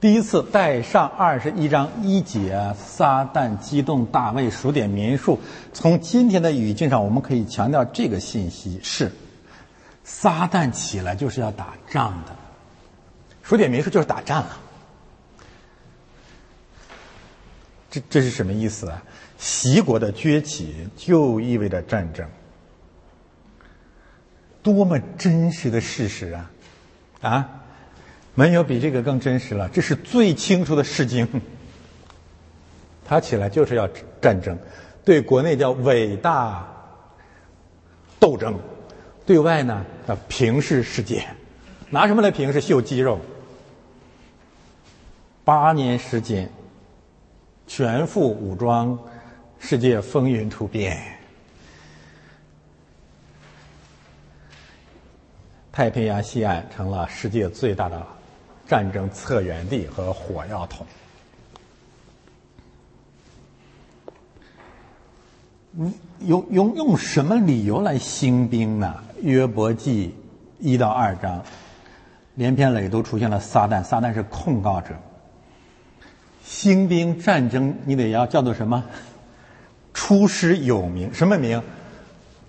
[0.00, 5.38] 第一次带上二十一章一节，撒旦激动大卫数点民数。
[5.74, 9.12] 从今天的语境上，我们可以强调这个信息是：
[10.02, 12.34] 撒旦起来就是要打仗的，
[13.42, 14.56] 数点民数就是打仗了。
[17.90, 19.02] 这这是什么意思啊？
[19.36, 22.26] 齐国的崛起就意味着战争，
[24.62, 26.50] 多么真实的事实啊！
[27.20, 27.59] 啊，
[28.40, 29.68] 没有比这个更真实了。
[29.68, 31.28] 这是最清楚的事经。
[33.04, 33.86] 他起来就是要
[34.18, 34.56] 战争，
[35.04, 36.66] 对国内叫伟大
[38.18, 38.58] 斗争，
[39.26, 41.22] 对外呢叫平视世界。
[41.90, 42.62] 拿什么来平视？
[42.62, 43.20] 秀肌肉。
[45.44, 46.50] 八年时间，
[47.66, 48.98] 全副武装。
[49.58, 50.98] 世界风云突变，
[55.70, 58.06] 太平洋西岸成了世界最大的
[58.70, 60.86] 战争策源地和火药桶。
[65.72, 69.02] 你用用用什么理由来兴兵呢？
[69.22, 70.14] 约伯记
[70.60, 71.42] 一到二章，
[72.36, 74.94] 连篇累牍出现了撒旦，撒旦是控告者。
[76.44, 78.84] 兴兵战争，你得要叫做什么？
[79.92, 81.60] 出师有名，什么名？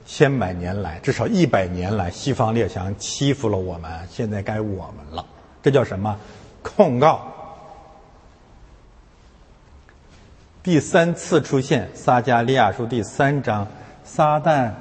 [0.06, 5.26] 千百年来，至少一百年来，西方列强欺负了我们，现在该我们了。
[5.62, 6.18] 这叫什么？
[6.62, 7.28] 控告。
[10.64, 13.68] 第三次出现，撒加利亚书第三章，
[14.04, 14.72] 撒旦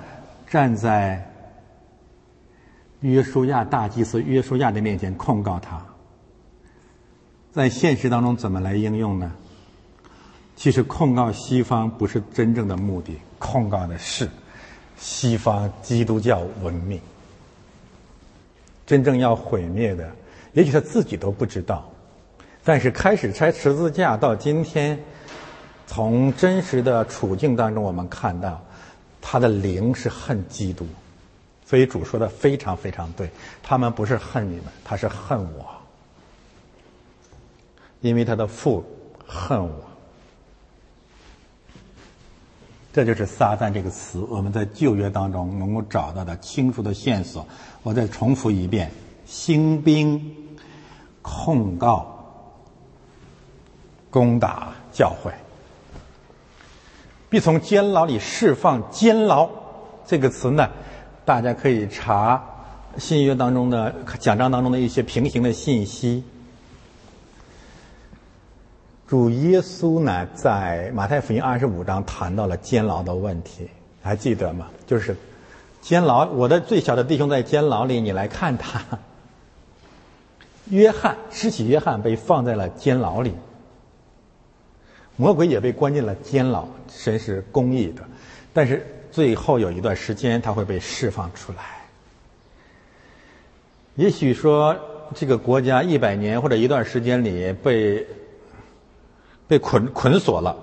[0.47, 1.27] 站在
[3.01, 5.83] 约书亚大祭司约书亚的面前控告他。
[7.53, 9.33] 在现实当中，怎么来应用呢？
[10.55, 14.29] 其实控告西方不是真正的目的，控告的是
[14.99, 17.01] 西方基督教文明。
[18.87, 20.15] 真正要毁灭的，
[20.53, 21.91] 也许他自己都不知道。
[22.63, 24.99] 但是开始拆十字架到今天，
[25.87, 28.63] 从真实的处境当中，我们看到
[29.21, 30.87] 他的灵是恨基督。
[31.65, 33.31] 所以主说的非常非常对，
[33.63, 35.67] 他们不是恨你们，他是恨我，
[38.01, 38.85] 因为他的父
[39.25, 39.85] 恨我。
[42.93, 47.47] 这就是“撒旦”这个词，我们在旧约当中能够找到的清楚的线索。
[47.85, 48.91] 我再重复一遍：
[49.31, 50.35] 兴兵
[51.23, 52.05] 控告、
[54.11, 55.31] 攻打教会，
[57.29, 58.91] 必从监牢里释放。
[58.91, 59.49] 监牢
[60.05, 60.69] 这个词呢，
[61.25, 62.45] 大家可以查
[62.99, 66.25] 新约当中的讲章当中的一些平行的信息。
[69.07, 73.69] 主耶稣呢，在马太福音二十五章谈到了监牢的问题，
[74.03, 74.67] 还记得吗？
[74.89, 75.17] 就是
[75.81, 78.83] 监牢，我的最小的弟兄在监牢里，你来看他。
[80.71, 83.35] 约翰，施洗约翰被放在了监牢里，
[85.17, 86.67] 魔鬼也被关进了监牢。
[86.89, 88.03] 神是公义的，
[88.53, 91.59] 但是最后有一段时间他会被释放出来。
[93.97, 94.77] 也许说
[95.15, 98.07] 这个国家一百年或者一段时间里被。
[99.51, 100.57] 被捆捆锁了，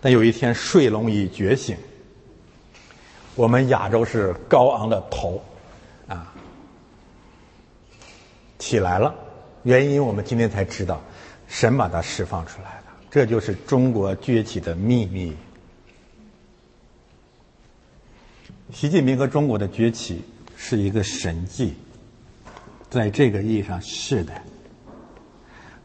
[0.00, 1.76] 但有一天睡龙已觉醒。
[3.36, 5.40] 我们亚洲是高昂的头，
[6.08, 6.34] 啊，
[8.60, 9.12] 起来了。
[9.64, 11.02] 原因我们今天才知道，
[11.48, 15.34] 神把它释放出来的，这就是中国崛起的秘密。
[18.72, 20.22] 习近平和中国的崛起
[20.56, 21.74] 是一个神迹，
[22.88, 24.32] 在这个意义上是的，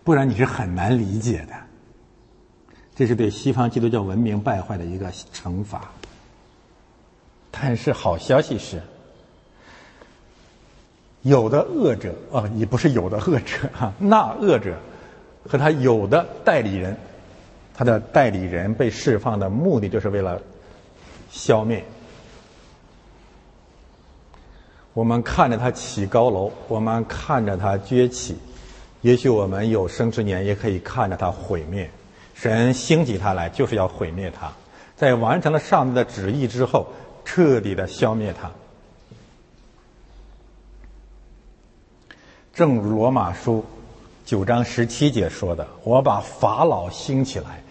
[0.03, 1.53] 不然你是很难理解的。
[2.95, 5.91] 这是对西方基督教文明败坏的一个惩罚。
[7.51, 8.82] 但是好消息是，
[11.26, 14.76] 有的恶者啊，也不是有的恶者哈，那恶者
[15.49, 16.95] 和他有的代理人，
[17.73, 20.39] 他的代理人被释放的目的就是为了
[21.32, 21.84] 消灭。
[24.93, 28.38] 我们看着他起高楼，我们看着他崛起，
[29.01, 31.89] 也许我们有生之年也可以看着他毁灭。
[32.36, 34.53] 神兴起他来，就是要毁灭他，
[34.95, 36.86] 在完成了上帝的旨意之后，
[37.26, 38.51] 彻底的消灭他。
[42.55, 43.65] 正如罗马书
[44.23, 47.61] 九章十七节说的：“我把法老兴起来，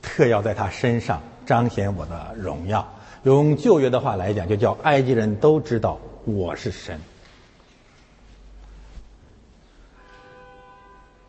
[0.00, 2.90] 特要在他身上彰显我的荣耀。”
[3.24, 6.98] 用旧约的话来讲，就叫埃及人都知道我是神。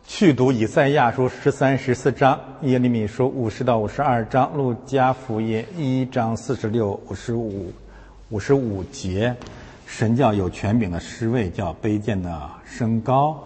[0.06, 7.70] 去读以赛亚书十三、十四章，耶利米书五十到五十二章，路加福音一章四十六、五十五、
[8.30, 9.36] 五十五节，
[9.86, 13.42] 神教有权柄的侍卫叫卑贱的升高，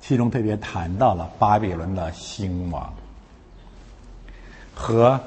[0.00, 2.92] 其中特别谈到了巴比伦的兴亡
[4.74, 5.20] 和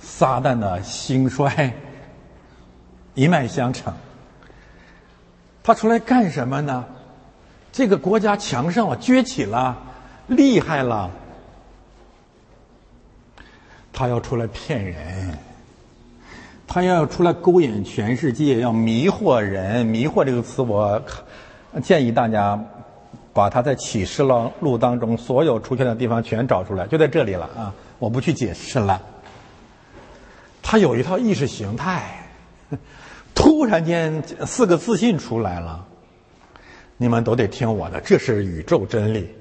[0.00, 1.72] 撒旦的兴衰，
[3.14, 3.92] 一脉相承。
[5.62, 6.84] 他出来干什么呢？
[7.72, 9.76] 这个国家强盛了，崛起了，
[10.26, 11.10] 厉害了。
[13.92, 15.38] 他要出来骗人，
[16.66, 19.86] 他要出来勾引全世界，要迷惑人。
[19.86, 21.00] 迷惑这个词，我
[21.80, 22.62] 建议大家
[23.32, 27.74] 把他在启示录录当中所有出现的地方全找出来，就在这里了啊！
[27.98, 29.00] 我不去解释了。
[30.62, 32.26] 他有一套意识形态，
[33.34, 35.86] 突然间四个自信出来了。
[36.98, 39.34] 你们都得听我的，这是宇宙真理。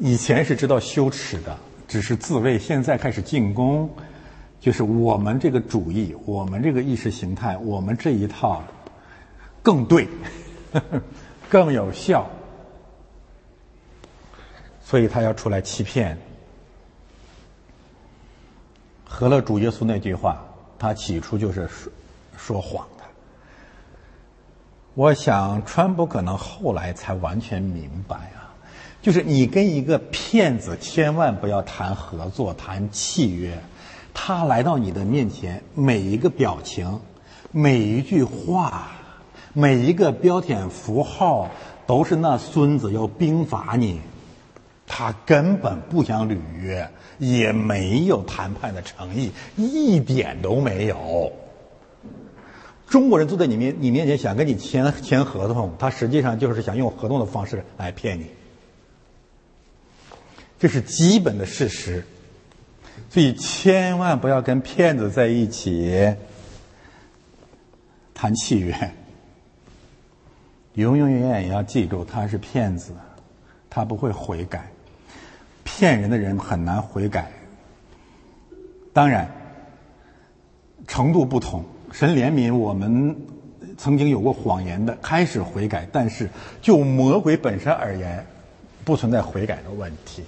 [0.00, 1.56] 以前是知道羞耻的，
[1.86, 3.88] 只是自卫；现在开始进攻，
[4.60, 8.62] 就是我们这个主义，我们这个意识形态，我们这一套
[9.62, 10.08] 更对，
[11.48, 12.28] 更有效。
[14.82, 16.18] 所以他要出来欺骗。
[19.04, 20.44] 合了主耶稣那句话，
[20.78, 21.92] 他起初就是说
[22.36, 23.04] 说谎的。
[24.94, 28.50] 我想，川普可能后来才完全明白啊，
[29.00, 33.56] 就是你跟一个骗子千万不要谈合作、谈契约。
[34.20, 37.00] 他来到你的面前，每一个表情、
[37.52, 38.90] 每一句话、
[39.52, 41.48] 每一个标点符号，
[41.86, 44.00] 都是那孙子要兵伐你。
[44.86, 51.32] 他根本不想履约，也没有谈判的诚意，一点都没有。
[52.88, 58.26] 中国人坐在你面你面前想跟你签签合同，他实际上就是想用合同的方式来骗你，
[60.58, 62.04] 这是基本的事实，
[63.10, 66.14] 所以千万不要跟骗子在一起
[68.14, 68.74] 谈契约，
[70.74, 72.92] 永永远远也要记住他是骗子，
[73.70, 74.70] 他不会悔改，
[75.64, 77.30] 骗人的人很难悔改，
[78.92, 79.30] 当然
[80.86, 81.64] 程度不同。
[81.90, 83.16] 神怜悯我们，
[83.78, 85.88] 曾经有过谎言的，开始悔改。
[85.90, 86.28] 但是
[86.60, 88.26] 就魔鬼本身而言，
[88.84, 90.22] 不存在悔改的问题，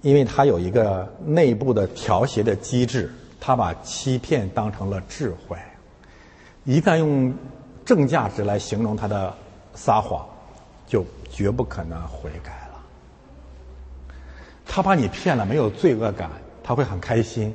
[0.00, 5.56] 因为他有一个内部的调谐的机制，他把欺骗当成了智慧。
[6.64, 7.34] 一旦用
[7.84, 9.34] 正价值来形容他的
[9.74, 10.24] 撒谎，
[10.86, 12.80] 就绝不可能悔改了。
[14.66, 16.30] 他把你骗了，没有罪恶感，
[16.62, 17.54] 他会很开心。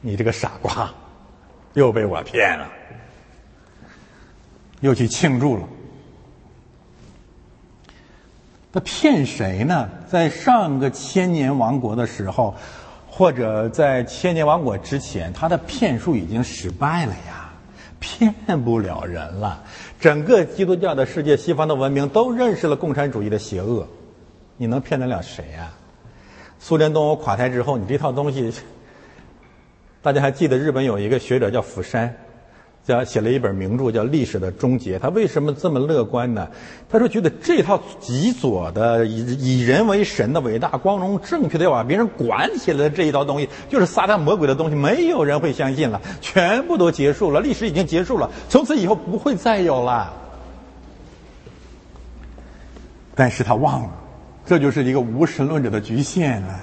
[0.00, 0.92] 你这个傻瓜，
[1.72, 2.68] 又被我骗了，
[4.80, 5.68] 又去庆祝了。
[8.76, 9.88] 他骗谁呢？
[10.06, 12.54] 在上个千年王国的时候，
[13.08, 17.50] 或者在千年王国之前，他的骗术已经失败了呀，
[17.98, 19.64] 骗不了人了。
[19.98, 23.88] 整个基督教的世界，西方的文明都认识了共产主义的邪恶，
[24.58, 25.72] 你能骗得了谁呀？
[26.58, 28.52] 苏联东欧垮台之后，你这套东西，
[30.02, 32.14] 大家还记得日本有一个学者叫福山。
[32.86, 34.96] 叫写了一本名著，叫《历史的终结》。
[35.00, 36.48] 他为什么这么乐观呢？
[36.88, 50.14] 他说：“觉得这套极左的以以人为神的伟大、光荣、正确的要把别人管起来的这一套东西，就是撒旦魔鬼的东西，没有人会相信了，全部都结束了，历史已经结束了，从此以后不会再有了。”
[53.16, 53.90] 但是他忘了，
[54.44, 56.60] 这就是一个无神论者的局限了，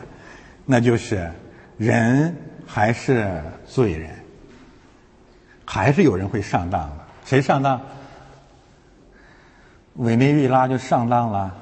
[0.66, 1.30] 那就是
[1.78, 2.34] 人
[2.66, 4.23] 还是罪人。
[5.74, 7.82] 还是有人会上当的，谁上当？
[9.96, 11.56] 委内瑞拉就上当了，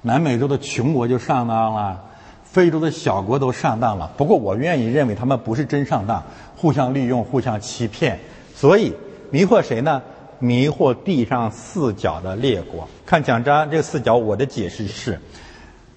[0.00, 2.02] 南美洲的穷国就上当了，
[2.44, 4.10] 非洲的小国都上当了。
[4.16, 6.24] 不过我愿意认为他们不是真上当，
[6.56, 8.20] 互相利用、互相欺骗。
[8.54, 8.94] 所以
[9.30, 10.00] 迷惑谁呢？
[10.38, 12.88] 迷惑地上四角的列国。
[13.04, 15.20] 看奖章，这四角我的解释是，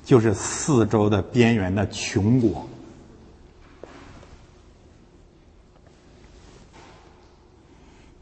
[0.04, 2.68] 就是四周的边缘的穷国。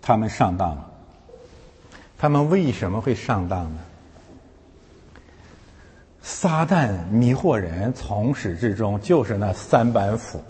[0.05, 0.91] 他们上当了，
[2.17, 3.79] 他们为什么会上当呢？
[6.21, 10.43] 撒旦迷惑人，从始至终就是那三板斧，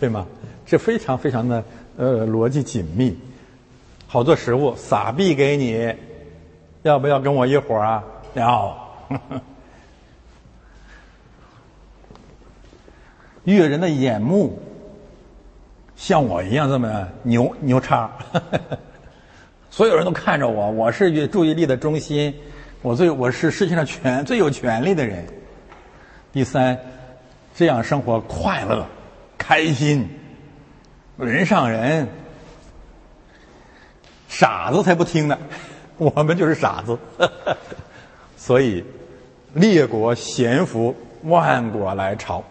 [0.00, 0.26] 对吗？
[0.66, 1.64] 这非常非常的
[1.96, 3.16] 呃逻辑紧密。
[4.08, 5.94] 好多食物撒币给你，
[6.82, 8.02] 要不要跟我一伙啊？
[8.34, 8.76] 要。
[13.44, 14.60] 悦人的眼目。
[15.98, 18.08] 像我一样这么牛牛叉，
[19.68, 22.32] 所有人都看着我，我是注意力的中心，
[22.82, 25.26] 我最我是世界上权最有权力的人。
[26.32, 26.78] 第三，
[27.52, 28.86] 这样生活快乐、
[29.36, 30.08] 开心，
[31.18, 32.06] 人上人，
[34.28, 35.36] 傻子才不听呢，
[35.96, 36.96] 我们就是傻子。
[38.38, 38.84] 所以，
[39.52, 40.94] 列国降服，
[41.24, 42.44] 万国来朝，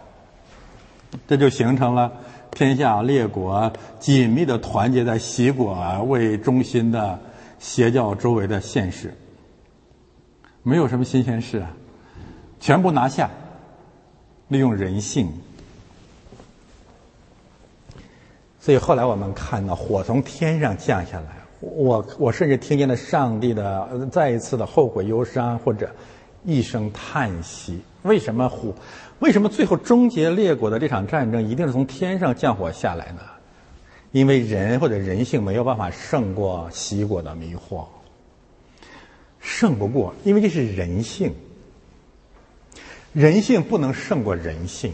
[1.25, 2.11] 这就形成了。
[2.57, 7.19] 天下列国紧密的团结在西国为中心的
[7.59, 9.13] 邪教周围的现实，
[10.63, 11.71] 没有什么新鲜事啊，
[12.59, 13.29] 全部拿下，
[14.47, 15.31] 利用人性。
[18.59, 25.91] 所以后来我们看到火从天上降下来，我我甚至听见了上帝的再一次的后悔忧伤或者
[26.47, 27.81] 一声叹息。
[28.03, 28.73] 为什么火？
[29.19, 33.19] 为什么最后终结列国的这场战争一定是从天上降火下来呢？
[34.13, 37.85] 因为人或者人性没有办法胜过西国的迷惑，
[39.41, 41.33] 胜不过，因为这是人性，
[43.11, 44.93] 人性不能胜过人性。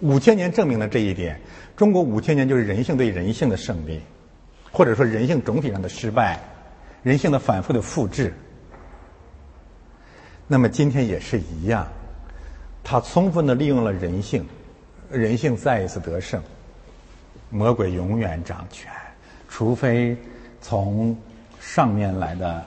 [0.00, 1.38] 五千年证明了这一点，
[1.76, 4.00] 中国五千年就是人性对人性的胜利，
[4.72, 6.40] 或者说人性总体上的失败，
[7.02, 8.32] 人性的反复的复制。
[10.46, 11.86] 那么今天也是一样。
[12.84, 14.46] 他充分的利用了人性，
[15.10, 16.40] 人性再一次得胜，
[17.50, 18.88] 魔鬼永远掌权，
[19.48, 20.16] 除非
[20.60, 21.16] 从
[21.60, 22.64] 上面来的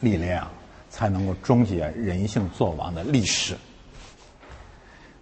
[0.00, 0.48] 力量
[0.88, 3.54] 才能够终结人性作王的历史。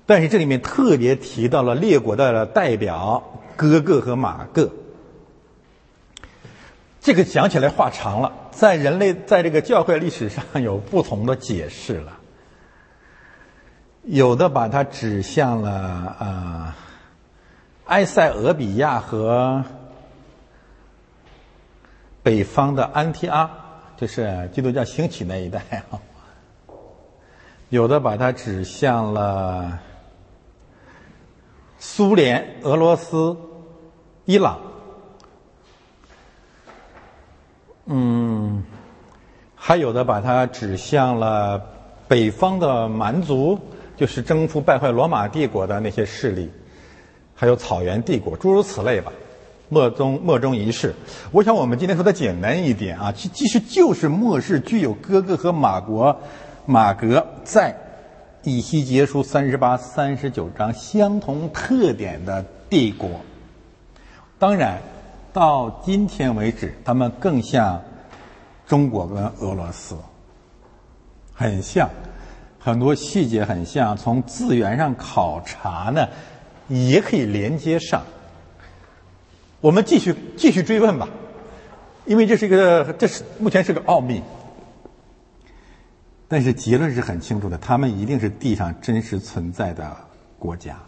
[0.07, 4.71] 但是这里面特别提到了列国的代表哥哥和马各，
[7.01, 12.19] 这个讲起来话长了，在人类在这个教会历史上有不同的解释了。
[14.03, 16.77] 有的把它指向了啊，
[17.85, 19.63] 埃塞俄比亚和
[22.23, 23.51] 北方的安提阿，
[23.99, 26.01] 就是基督教兴起那一带啊。
[27.69, 29.81] 有的把它指向了
[31.79, 33.37] 苏联、俄罗斯、
[34.25, 34.59] 伊朗，
[37.87, 38.63] 嗯，
[39.55, 41.61] 还有的把它指向了
[42.07, 43.59] 北方的蛮族。
[43.97, 46.51] 就是征服败坏罗马帝国的那些势力，
[47.35, 49.11] 还有草原帝国，诸如此类吧。
[49.71, 50.95] 莫中莫中一世。
[51.33, 56.15] 我想我们今天说的简单一点啊，其其实就是末世具有哥哥和马国、
[56.67, 57.75] 马格在
[58.43, 63.09] 以西结书三十八、三十九章相同特点的帝国。
[64.39, 64.79] 当然，
[65.37, 67.79] 到今天为止，他们更像
[68.67, 69.95] 中国跟俄罗斯，
[71.35, 71.91] 很像，
[72.59, 73.95] 很多细节很像。
[73.95, 76.09] 从资源上考察呢，
[76.69, 78.03] 也可以连接上。
[79.61, 81.07] 我们继续继续追问吧，
[82.07, 84.23] 因为这是一个，这是目前是个奥秘。
[86.29, 89.95] 但是结论是很清楚的，他们一定是地上真实存在的
[90.39, 90.79] 国家。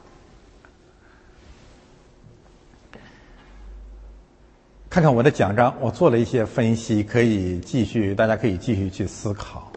[4.90, 9.70] 看看我的奖章，我做了一些分析，可以继续，大家可以继续去思考。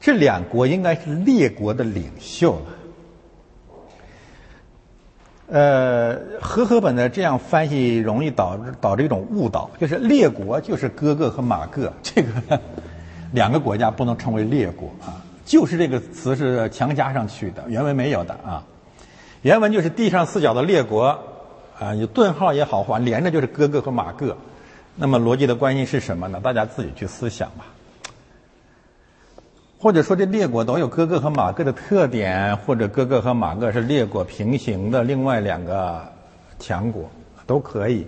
[0.00, 2.62] 这两国应该是列国的领袖了。
[5.48, 12.30] 呃，和合本的这样翻译容易导致导致一种误导，就是列国就是哥哥和马各，这个
[13.32, 18.64] 两个国家不能称为列国啊，就是这个词是强加上去的，原文没有的啊，
[19.42, 21.18] 原文就是地上四角的列国
[21.80, 24.36] 啊，有顿号也好，还连着就是哥哥和马哥，
[24.96, 26.38] 那么逻辑的关系是什么呢？
[26.38, 27.64] 大家自己去思想吧。
[29.78, 36.12] 或者说，这列国都有哥哥和马哥的特点，或者哥哥和马哥是列国平行的另外两个
[36.58, 37.10] 强国，
[37.46, 38.06] 都可以。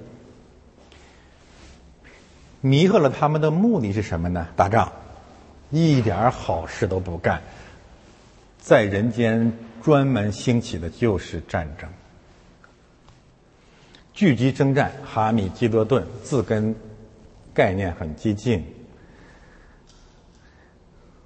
[2.60, 4.48] 弥合了他们的目的是什么呢？
[4.54, 4.92] 打仗，
[5.70, 7.40] 一点好事都不干，
[8.58, 9.50] 在人间
[9.82, 11.88] 专门兴起的就是战争，
[14.12, 14.92] 聚集征战。
[15.04, 16.74] 哈米基多顿字根
[17.54, 18.64] 概念很激进。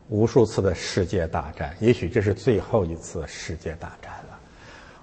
[0.09, 4.39] 无数次的世界大战，也许这是最后一次世界大战了。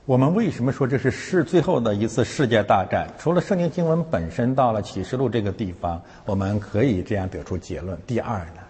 [0.05, 3.09] 我们为什么说这是世最后的一次世界大战？
[3.19, 7.99] 除了圣经经文本身到了启示录这个地方，我们可以这样得出结论。
[8.07, 8.61] 第二呢，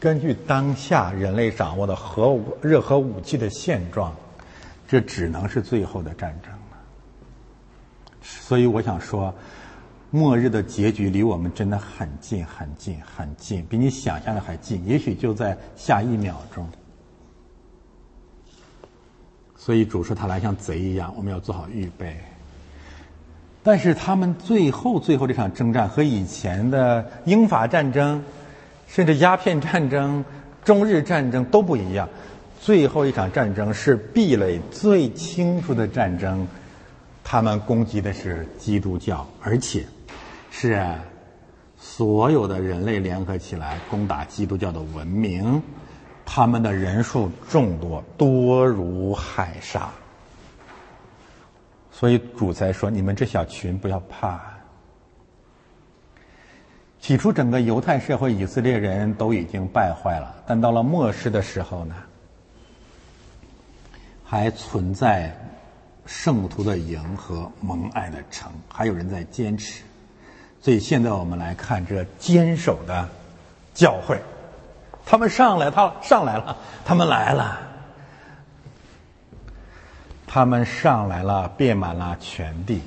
[0.00, 4.16] 根据当下人类掌握的核武、热核武器的现状，
[4.88, 6.50] 这只能是最后的战争。
[8.26, 9.32] 所以我想说。
[10.12, 16.66] 末日的结局离我们真的很近很近很近，比你想象的还近，也许就在下一秒钟。
[19.56, 22.16] 所以主说他来像贼一样，我们要做好预备。
[23.64, 28.22] 但是他们最后最后这场征战和以前的英法战争，
[28.86, 30.24] 甚至鸦片战争、
[30.64, 32.08] 中日战争都不一样。
[32.60, 36.46] 最后一场战争是壁垒最清楚的战争，
[37.28, 39.84] 他们攻击的是基督教，而且。
[40.48, 40.80] 是，
[41.76, 45.60] 所有的人类联合起来攻打基督教的文明，
[46.24, 49.90] 他们的人数众多，多如海沙。
[51.90, 54.40] 所以主才说：“你们这小群不要怕。”
[57.02, 61.96] 起初，整个犹太社会，以色列人都已经败坏了，但到了末世的时候呢，
[64.22, 65.36] 还存在
[66.06, 69.82] 圣徒的营和蒙爱的城，还有人在坚持。
[70.60, 73.08] 所以现在我们来看这坚守的
[73.74, 74.20] 教会，
[75.04, 77.58] 他们上来，他上来了，他们来了，
[80.26, 82.80] 他们上来了，遍满了全地。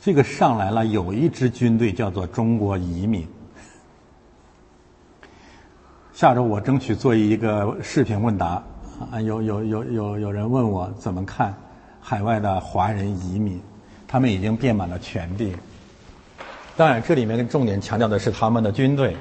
[0.00, 3.26] 这个上来了，有一支军队叫做中国移民。
[6.12, 8.62] 下周我争取做一个视频问答
[9.10, 11.52] 啊，有有有有有人问我怎么看
[12.02, 13.60] 海外的华人移民，
[14.08, 15.54] 他们已经遍满了全地。
[16.76, 19.16] 当然，这里面的重点强调的是他们的军队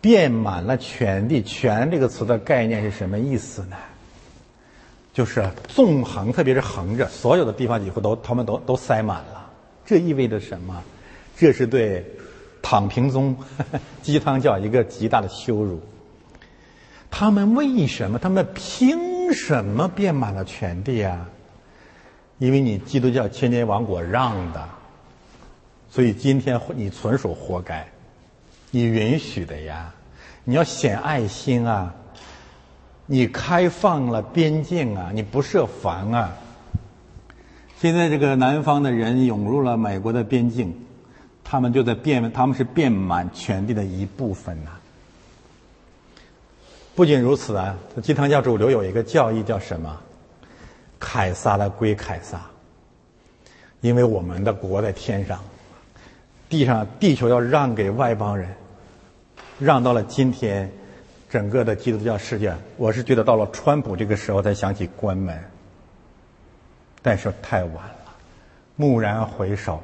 [0.00, 1.42] 遍满了全地。
[1.42, 3.76] 全这个词的概念是什么意思呢？
[5.12, 9.50] 就是纵横，特别是横着，所有的地方几乎都他们都都塞满了。
[9.84, 10.82] 这意味着什么？
[11.36, 12.04] 这是对
[12.60, 13.36] 躺平宗
[14.02, 15.80] 鸡汤教一个极大的羞辱。
[17.10, 18.18] 他们为什么？
[18.18, 21.28] 他们拼什么遍满了全地啊？
[22.38, 24.68] 因为你基督教千年王国让的。
[25.90, 27.86] 所以今天你纯属活该，
[28.70, 29.92] 你允许的呀！
[30.44, 31.92] 你要显爱心啊！
[33.06, 35.10] 你开放了边境啊！
[35.12, 36.32] 你不设防啊！
[37.78, 40.72] 现在这个南方的人涌入了美国的边境，
[41.42, 44.70] 他们就在变，他们是变满全地的一部分呐。
[47.00, 49.98] 不仅如此啊，鸡汤教主流有一个教义叫什么？
[50.98, 52.42] 凯撒的归凯撒，
[53.80, 55.40] 因为我们的国在天上。
[56.50, 58.54] 地上地球要让给外邦人，
[59.58, 60.70] 让到了今天，
[61.30, 65.42] 整个的基督教世界，我是觉得到了川普这个时候才想起关门，
[67.00, 68.12] 但是太晚了，
[68.76, 69.82] 蓦然回首，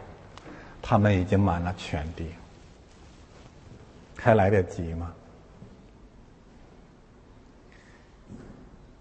[0.82, 2.26] 他们已经满了全地，
[4.18, 5.14] 还来得及吗？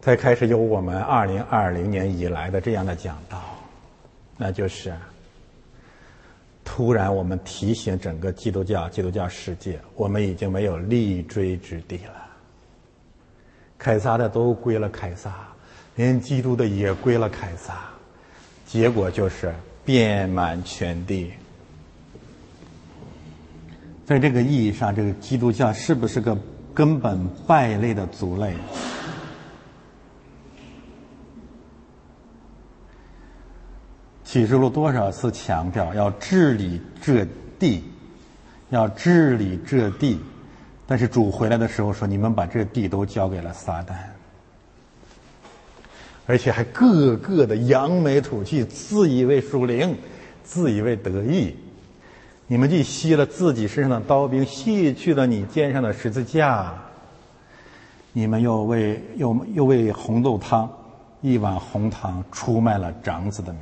[0.05, 3.41] 才开始有我们二零二零年以来的这样的讲道，
[4.37, 4.93] 那就是
[6.63, 12.23] 突然我们提醒整个基督教、基督教世界，我们已经没有立锥之地了。
[13.79, 15.33] 凯撒的都归了凯撒，
[15.95, 17.89] 连基督的也归了凯撒，
[18.67, 19.51] 结果就是
[19.83, 21.31] 遍满全地。
[24.05, 26.37] 在这个意义上，这个基督教是不是个
[26.75, 28.53] 根本败类的族类？
[34.25, 37.25] 启示录多少次强调要治理这
[37.59, 37.83] 地，
[38.71, 40.19] 要治理这地，
[40.87, 43.93] 但是主回来的时候说：“你们把这地都交给了撒旦，
[46.25, 49.95] 而且还个个的扬眉吐气，自以为属灵，
[50.43, 51.55] 自以为得意。
[52.47, 56.73] 你们既吸了自己身上的刀兵，卸去了你肩上的十字架，
[58.11, 60.67] 你们又为又又为红豆汤
[61.21, 63.61] 一碗红汤出卖了长子的名。”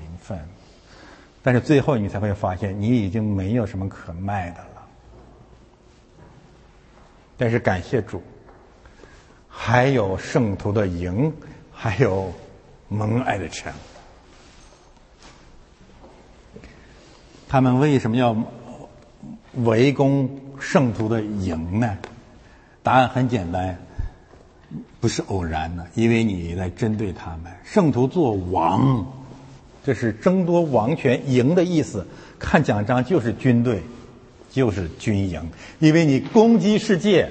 [1.45, 4.87] 但是最后你才会发现，你已经没有什么可卖的了。
[7.35, 8.23] 但是感谢主，
[9.49, 11.33] 还有圣徒的营，
[11.73, 12.31] 还有
[12.87, 13.73] 蒙爱的城。
[17.49, 18.35] 他们为什么要
[19.55, 21.97] 围攻圣徒的营呢？
[22.81, 23.77] 答案很简单，
[25.01, 27.51] 不是偶然的，因为你在针对他们。
[27.65, 29.22] 圣徒做王。
[29.85, 32.07] 这是争夺王权营的意思，
[32.39, 33.81] 看奖章就是军队，
[34.49, 35.41] 就是军营，
[35.79, 37.29] 因为你攻击世界。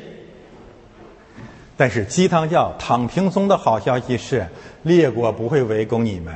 [1.75, 4.47] 但是鸡汤教躺平松的好消息是，
[4.83, 6.35] 列国不会围攻你们，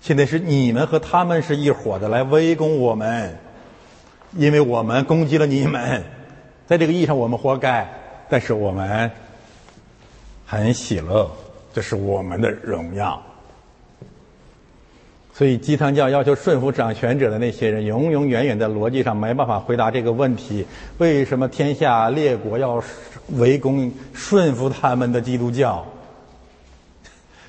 [0.00, 3.36] 现在是你们和他们是一伙的来围攻我们，
[4.36, 6.04] 因为我们攻击了你们，
[6.66, 7.86] 在这个意义上我们活该，
[8.30, 9.10] 但是我们
[10.46, 11.28] 很喜乐，
[11.74, 13.20] 这是我们的荣耀。
[15.36, 20.64] 所以，鸡汤教要求顺服掌权者的那些人，永永远远在逻辑上没办法回答这个问题：
[20.96, 22.82] 为什么天下列国要
[23.34, 25.84] 围攻顺服他们的基督教？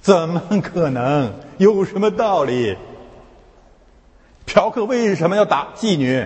[0.01, 1.31] 怎么可能？
[1.59, 2.75] 有什么道理？
[4.45, 6.25] 嫖客为什么要打妓女？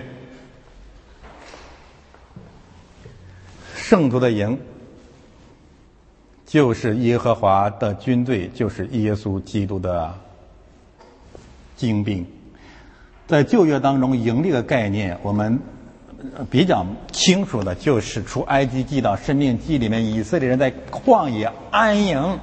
[3.76, 4.58] 圣徒的营
[6.44, 10.12] 就是耶和华的军队，就是耶稣基督的。
[11.82, 12.24] 精兵，
[13.26, 15.58] 在旧约当中，营这个概念，我们
[16.48, 22.38] 比较清楚的就是出埃及记到生命记里面，以色列人在旷野安营。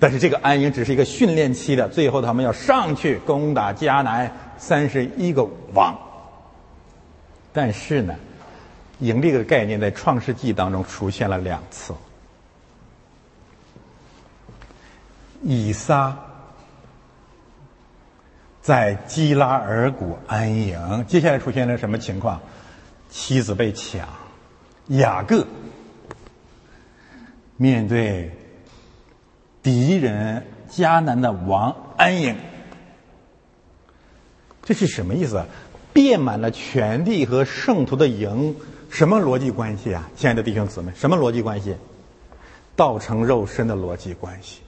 [0.00, 5.96] 但是这个安营只是一个训练期的，最后他们要上去攻打迦南三十一个王。
[7.52, 8.16] 但是呢，
[8.98, 11.94] 营这个概念在创世纪当中出现了两次，
[15.40, 16.16] 以撒。
[18.64, 22.40] 在基拉尔谷安营，接下来出现了什么情况？
[23.10, 24.08] 妻子被抢，
[24.86, 25.46] 雅各
[27.58, 28.32] 面对
[29.62, 32.36] 敌人迦南的王安营，
[34.62, 35.44] 这是什么意思？
[35.92, 38.56] 遍满了全地和圣徒的营，
[38.88, 40.08] 什么逻辑关系啊？
[40.16, 41.76] 亲爱的弟兄姊妹，什么逻辑关系？
[42.74, 44.62] 道成肉身的逻辑关系。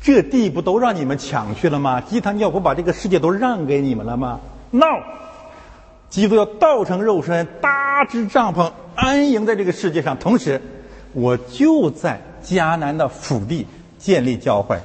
[0.00, 2.00] 这地不都让你们抢去了吗？
[2.00, 4.40] 基督教不把这个世界都让给你们了吗
[4.70, 4.86] ？no，
[6.08, 10.16] 基督要道成肉身，搭支帐篷，安营在这个世界上。
[10.18, 10.62] 同时，
[11.12, 13.66] 我就在迦南的腹地
[13.98, 14.78] 建立教会，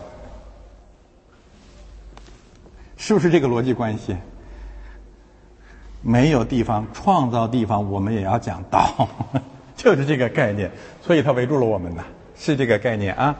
[2.97, 4.17] 是不是这个逻辑关系？
[6.01, 9.07] 没有地方创造地方，我们也要讲道，
[9.77, 10.69] 就是这个概念。
[11.01, 12.03] 所以他围住了我们呢，
[12.37, 13.35] 是这个概念啊。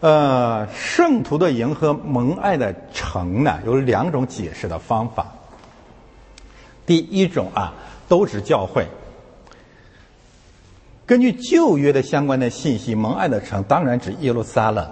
[0.00, 5.26] 呃，圣徒的营和蒙爱的城呢，有两种解释的方法。
[6.86, 7.74] 第一种啊，
[8.08, 8.86] 都指教会。
[11.04, 14.88] 根据旧约的相关的信息，蒙爱的城当然指耶路撒冷。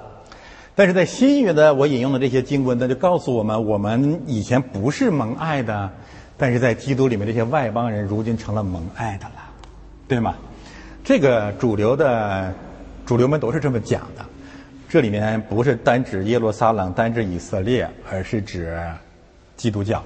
[0.75, 5.91] 但是在新约的我引用的这些经文，呢，就告诉我们，我们以前不是蒙爱的，
[6.37, 9.43] 但是在基督里面这些外邦人如今成了蒙爱的了，
[10.09, 10.35] 对吗？
[11.05, 12.53] 这个主流的
[13.07, 14.26] 主流们都是这么讲的。
[14.89, 18.79] 这里面不是单指耶路撒冷，单指以色列，而是指
[19.57, 20.03] 基督教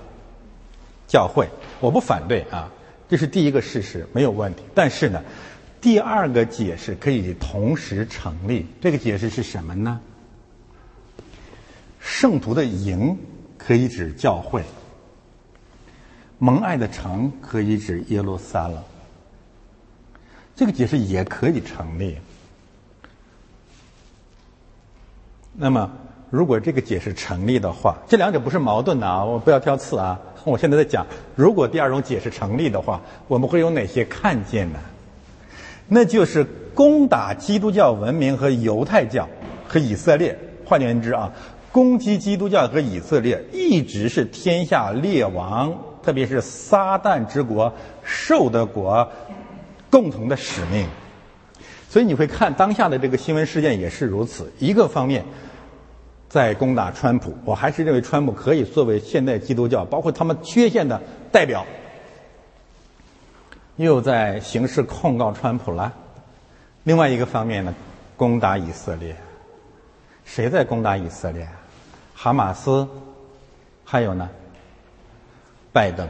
[1.06, 1.46] 教会。
[1.80, 2.70] 我不反对啊，
[3.08, 4.62] 这是第一个事实，没有问题。
[4.74, 5.22] 但是呢，
[5.80, 8.66] 第二个解释可以同时成立。
[8.80, 10.00] 这个解释是什么呢？
[11.98, 13.18] 圣徒的营
[13.58, 14.62] 可以指教会，
[16.38, 18.82] 蒙爱的城可以指耶路撒冷。
[20.56, 22.16] 这个解释也可以成立。
[25.53, 25.90] 那么，
[26.30, 30.18] 如果这个解释成立的话，这两者不是矛盾的啊，我不要挑刺啊。
[30.44, 34.78] 我现在在讲，如果第二种解释成立的话，我们会有哪些看见呢？
[35.88, 39.28] 那就是攻打基督教文明和犹太教
[39.66, 40.38] 和以色列。
[40.64, 41.32] 换言之啊，
[41.72, 47.72] 攻击基督教和以色列一直是天下列王，特别是撒旦之国、
[48.05, 49.11] 受的国
[49.90, 50.86] 共同的使命。
[51.91, 54.51] 所以你会看当下的这个新闻事件也是如此。
[54.59, 55.22] 一个方面。
[56.30, 61.66] 在攻打川普，我还是认为川普可以作为现代基督教，包括他们缺陷的代表，
[63.74, 65.93] 又在刑事控告川普了。
[66.84, 67.74] 另外一个方面呢，
[68.16, 69.16] 攻打以色列，
[70.24, 71.49] 谁在攻打以色列？
[72.14, 72.86] 哈马斯，
[73.84, 74.30] 还有呢，
[75.72, 76.07] 拜登。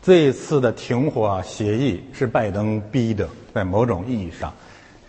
[0.00, 4.54] 这一次的停火协议是拜登逼的，在某种意义上，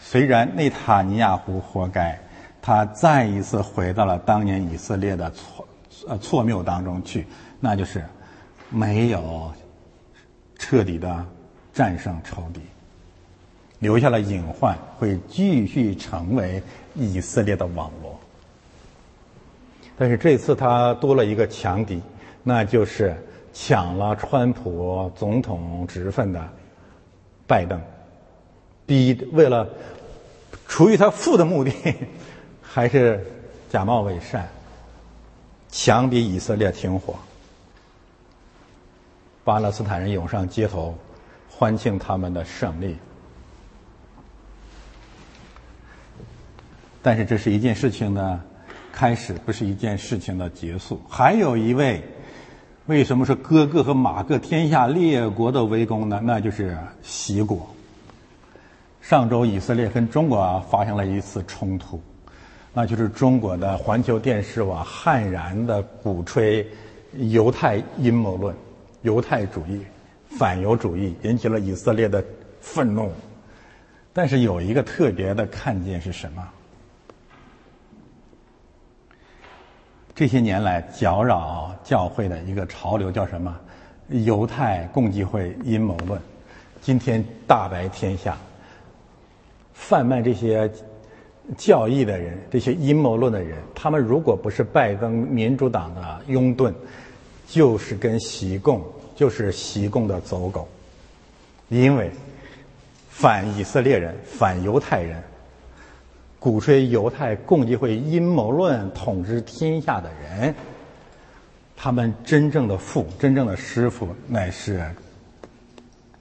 [0.07, 2.15] 虽然内塔尼亚胡活该。
[2.61, 5.67] 他再一次回到了当年以色列的错
[6.07, 7.27] 呃错谬当中去，
[7.59, 8.03] 那就是
[8.71, 9.53] 没有
[10.57, 11.23] 彻底的
[11.71, 12.59] 战胜仇敌，
[13.77, 16.59] 留下了隐患，会继续成为
[16.95, 18.19] 以色列的网络。
[19.95, 22.01] 但是这次他多了一个强敌，
[22.41, 23.15] 那就是
[23.53, 26.43] 抢了川普总统职分的
[27.45, 27.79] 拜登，
[28.85, 29.67] 逼为了
[30.67, 31.71] 出于他父的目的。
[32.61, 33.25] 还是
[33.69, 34.49] 假冒伪善，
[35.71, 37.15] 强逼以色列停火，
[39.45, 40.93] 巴勒斯坦人涌上街头，
[41.49, 42.97] 欢庆他们的胜利。
[47.01, 48.37] 但是这是一件事情的
[48.91, 51.01] 开始，不是一件事情的结束。
[51.07, 52.03] 还有一位，
[52.87, 56.19] 为什么是哥哥和马各天下列国的围攻呢？
[56.21, 57.73] 那就是西国。
[59.07, 62.01] 上周以色列跟中国啊发生了一次冲突。
[62.73, 66.67] 那就是中国的环球电视网悍然的鼓吹
[67.13, 68.55] 犹太阴谋论、
[69.03, 69.85] 犹太主义、
[70.27, 72.25] 反犹主义，引起了以色列的
[72.59, 73.11] 愤怒。
[74.11, 76.43] 但是有一个特别的看见是什么？
[80.15, 83.55] 这些年来搅扰教会的一个潮流叫什么？
[84.09, 86.19] 犹太共济会阴谋论，
[86.81, 88.35] 今天大白天下，
[89.75, 90.67] 贩卖这些。
[91.55, 96.73] 教义的人，这些阴谋论的人，他们如果不是拜登民主党的拥趸，
[97.47, 98.83] 就是跟习共，
[99.15, 100.67] 就是习共的走狗。
[101.69, 102.09] 因为
[103.09, 105.21] 反以色列人、反犹太人，
[106.39, 110.55] 鼓吹犹太共济会阴谋论统治天下的人，
[111.77, 114.83] 他们真正的父、真正的师傅，乃是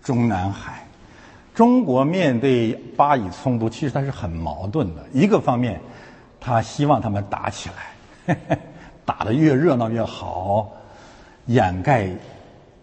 [0.03, 0.84] 中南海。
[1.55, 5.05] 中国面对巴以冲突，其实它是很矛盾的。
[5.13, 5.81] 一个方面，
[6.41, 7.71] 他希望他们打起
[8.27, 8.59] 来，
[9.07, 10.73] 打得越热闹越好，
[11.47, 12.09] 掩盖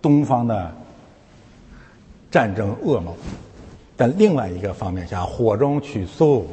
[0.01, 0.73] 东方的
[2.31, 3.13] 战争恶梦；
[3.97, 6.47] 但另外一个方面，想火中取粟，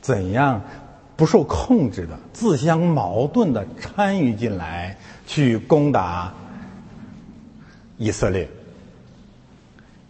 [0.00, 0.60] 怎样
[1.14, 6.34] 不受控制的、自相矛盾的参与进来，去攻打
[7.98, 8.48] 以色列。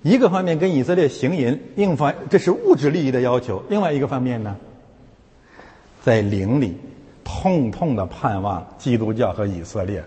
[0.03, 4.57] 一个方面跟以色列行淫，另一方这是物质利益的要求；另外一个方面呢，
[6.03, 6.77] 在灵里
[7.25, 10.05] 痛痛的盼望基督教和以色列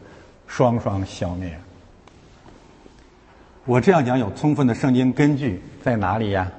[0.48, 1.58] 双双消灭。
[3.66, 6.50] 我这样讲有充分的圣经根据在哪里呀？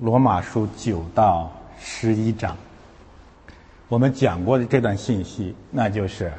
[0.00, 2.56] 罗马书九到十一章，
[3.88, 6.32] 我们讲过的这段信息，那就是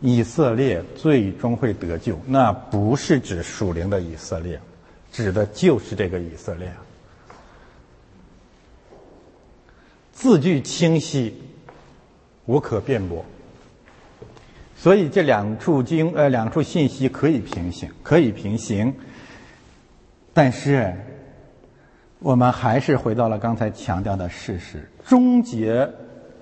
[0.00, 4.60] 以色列最终会得救，那不是指属灵的以色列。
[5.18, 6.72] 指的就是这个以色列，
[10.12, 11.42] 字句清晰，
[12.46, 13.24] 无可辩驳。
[14.76, 18.94] 所以这两处经呃两处信息可以平行，可以平行。
[20.32, 20.94] 但是，
[22.20, 25.90] 我们还是回到了刚才强调的事实：终结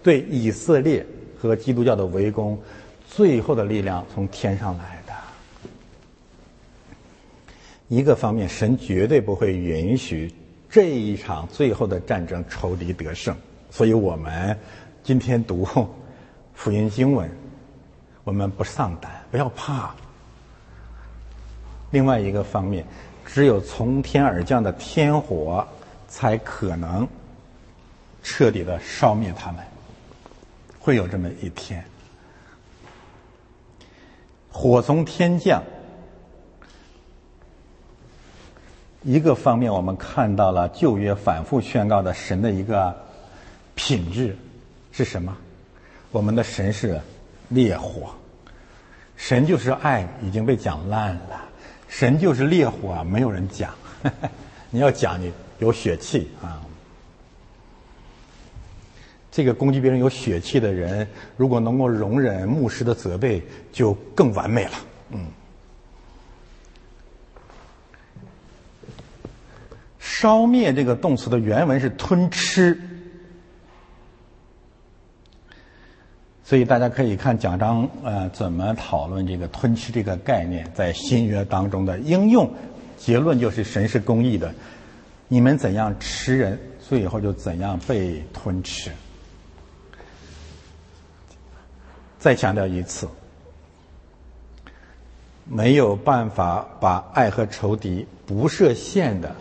[0.03, 1.07] 对以色列
[1.41, 2.61] 和基督教的围攻，
[3.09, 5.03] 最后的力量从天上来。
[7.89, 10.32] 一个方面，神绝对不会允许
[10.68, 13.37] 这一场最后的战争仇敌得胜，
[13.70, 14.59] 所以我们
[15.05, 15.66] 今天读
[16.53, 17.30] 福音经文，
[18.24, 19.95] 我们不丧胆，不要怕。
[21.93, 22.84] 另外一个方面，
[23.24, 25.64] 只有从天而降的天火，
[26.09, 27.07] 才可能
[28.22, 29.64] 彻底的烧灭他们，
[30.80, 31.84] 会有这么一天，
[34.51, 35.62] 火从天降。
[39.07, 42.93] 一个方面，我们看到了旧约反复宣告的神的一个
[43.77, 44.37] 品质
[44.91, 45.37] 是什么？
[46.11, 47.01] 我们的神是
[47.49, 48.11] 烈火，
[49.17, 51.41] 神就是爱，已经被讲烂了。
[51.87, 53.73] 神就是烈火啊，没有人讲。
[54.71, 56.61] 你要讲，你有血气啊。
[59.31, 63.41] 这个攻击别人有血气的人，如果能够容忍牧师的责备，
[63.73, 64.73] 就更完美了。
[65.11, 65.27] 嗯。
[70.09, 72.79] 烧灭这个动词的原文是吞吃，
[76.45, 82.49] 所以大家可以看讲章，呃，怎么讨论这个吞吃这个概念在新约当中的应用。
[82.97, 84.55] 结论就是神是公义的，
[85.27, 88.91] 你们怎样吃人，最后就怎样被吞吃。
[92.19, 93.09] 再强调一次，
[95.45, 99.35] 没有办法把爱和仇敌不设限的。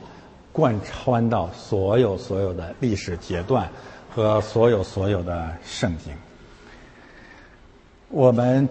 [0.55, 3.69] 贯穿到所有所有的历史阶段
[4.09, 6.13] 和所有所有的圣经。
[8.07, 8.69] 我们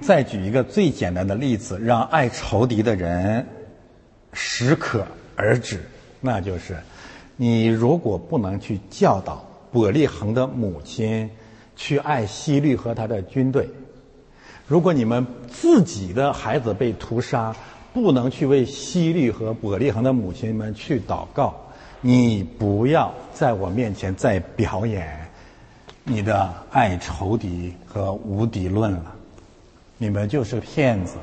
[0.00, 3.46] 再举一个最简单的例子，让爱仇敌的人
[4.32, 5.06] 适可
[5.36, 5.82] 而止，
[6.22, 6.78] 那就是
[7.36, 11.28] 你如果不能去教导伯利恒的母亲
[11.76, 13.68] 去爱希律和他的军队，
[14.66, 17.54] 如果你们自己的孩子被屠杀。
[17.96, 21.54] 不能去为希律和伯利恒的母亲们去祷告，
[22.02, 25.26] 你不要在我面前再表演
[26.04, 29.14] 你的爱仇敌和无敌论了，
[29.96, 31.16] 你们就是骗子，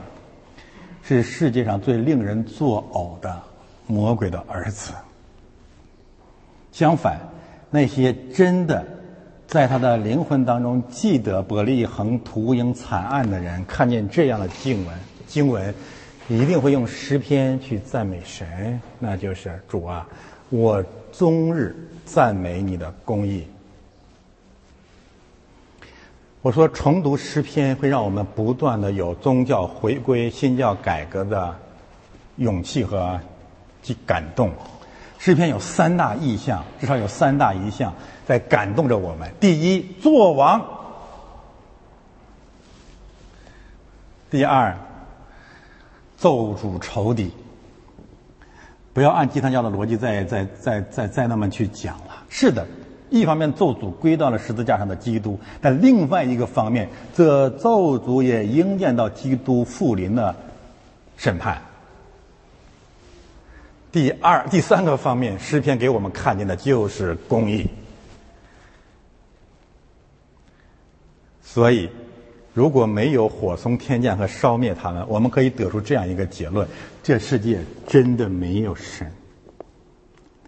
[1.03, 3.39] 是世界上最令人作呕的
[3.85, 4.93] 魔鬼的儿子。
[6.71, 7.19] 相反，
[7.69, 8.83] 那些真的
[9.45, 14.97] 在他的灵魂当中记得伯利恒屠鹰惨案的人，看见这样的经文，
[15.27, 15.71] 经文。
[16.29, 20.07] 一定会用诗篇去赞美神，那就是主啊，
[20.49, 23.45] 我终日赞美你的公义。
[26.41, 31.55] 我说重读诗篇会让我们不断的有宗教回归、新教改革的
[32.37, 33.19] 勇气和
[33.81, 34.51] 及感动。
[35.19, 37.93] 诗篇有三大意象，至少有三大意象
[38.25, 40.61] 在感动着我们：第一，做王；
[44.31, 44.77] 第二。
[46.23, 47.29] 奏主仇敌，
[48.93, 52.23] 不要按基督教的逻辑再再再再再那么去讲了。
[52.29, 52.65] 是的，
[53.09, 60.33] 一方面奏主归到了十字架上的基督，但另外一个方面，这奏主也应验到基督复临的
[61.17, 61.61] 审判。
[63.91, 67.67] 第二、第三个方面，诗篇给我们看见的就是公义，
[71.43, 71.89] 所以。
[72.53, 76.67] 如果没有火从天降和烧灭他们，我们可以得出这样一个结论：
[77.01, 79.11] 这世界真的没有神。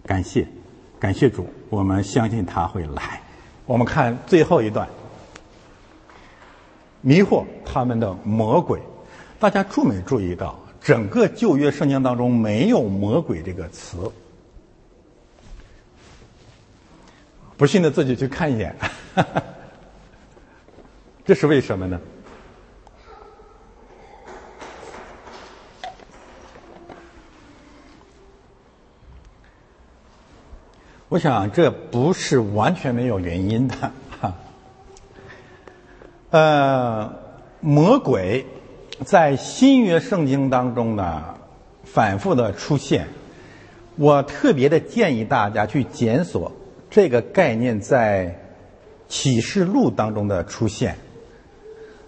[0.05, 0.47] 感谢，
[0.99, 3.19] 感谢主，我们相信他会来。
[3.65, 4.87] 我们看最后一段，
[7.01, 8.79] 迷惑他们的魔鬼。
[9.39, 13.97] 大家注没注意到，整个旧约圣经当中没有“魔鬼”这个词？
[17.57, 18.75] 不信的自己去看一眼。
[21.26, 21.99] 这是为什么呢？
[31.09, 33.76] 我想这不是完全没有原因的
[34.19, 34.36] 哈。
[36.30, 37.13] 呃，
[37.59, 38.45] 魔鬼
[39.03, 41.36] 在新约圣经当中呢
[41.86, 43.07] 反复的出现，
[43.95, 46.51] 我特别的建议大家去检索
[46.89, 48.39] 这个概念在
[49.07, 50.95] 启示录当中的出现。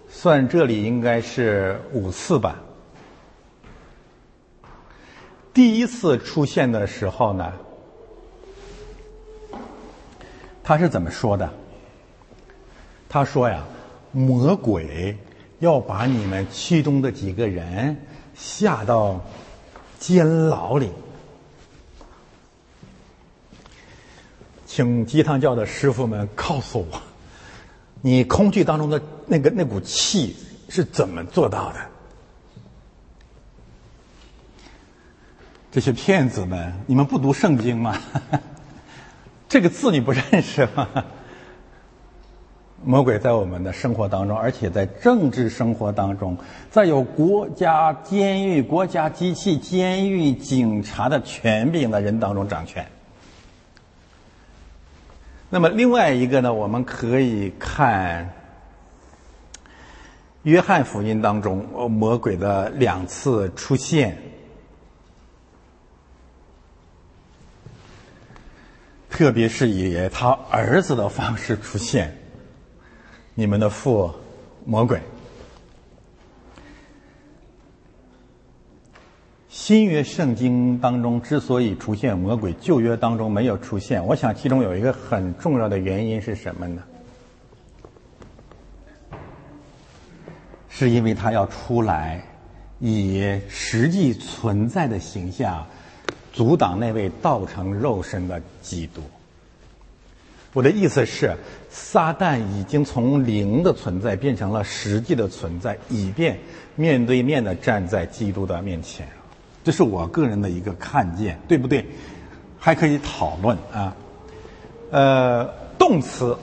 [0.08, 2.58] 算这里应该是五次吧。
[5.52, 7.52] 第一次出现的时候呢，
[10.62, 11.48] 他是怎么说的？
[13.08, 13.64] 他说呀，
[14.12, 15.16] 魔鬼
[15.58, 17.96] 要把你们其中的几个人
[18.34, 19.20] 下到
[19.98, 20.90] 监牢里，
[24.64, 27.02] 请鸡汤教的师傅们告诉我。
[28.00, 30.34] 你空气当中的那个那股气
[30.68, 31.78] 是怎么做到的？
[35.70, 37.96] 这些骗子们，你们不读圣经吗？
[39.48, 40.88] 这个字你不认识吗？
[42.84, 46.38] 魔鬼在我们的生活当中，而且在政治生活当中，
[46.70, 52.86] 在有国家监狱、国家机器、监狱、警察的权柄的人当中掌权。
[55.50, 58.24] 那么另外一个呢，我们可以看
[60.44, 61.58] 《约翰福音》当中
[61.90, 64.16] 魔鬼的两次出现，
[69.10, 72.16] 特别是以他儿子的方式出现。
[73.34, 74.12] 你们的父
[74.64, 75.00] 魔鬼。
[79.48, 86.82] 新约圣经当中之所以出现魔鬼，旧约当中没有出现，我想其中有一个很重要的原因是什么呢？
[90.68, 92.22] 是因为他要出来，
[92.78, 95.66] 以实际存在的形象，
[96.32, 99.02] 阻挡那位道成肉身的基督。
[100.54, 101.36] 我的意思是，
[101.68, 106.38] 撒旦已经从灵的存在变成了实际的存在，以便
[106.74, 109.06] 面对面的站在基督的面前。
[109.62, 111.84] 这是我个人的一个看见，对不对？
[112.58, 113.94] 还可以讨论啊。
[114.90, 115.46] 呃，
[115.78, 116.36] 动词，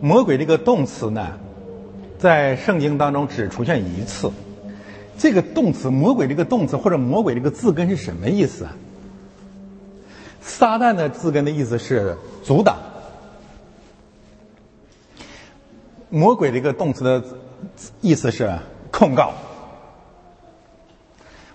[0.00, 1.38] 魔鬼这个动词呢，
[2.18, 4.30] 在圣经当中只出现一次。
[5.16, 8.76] 这个动词“魔鬼”这个动词或者“魔鬼”这个字根是什么意思啊？
[10.40, 12.76] 撒旦的字根的意思是阻挡，
[16.08, 17.24] 魔鬼这个动词的
[18.00, 18.58] 意思是
[18.90, 19.32] 控告。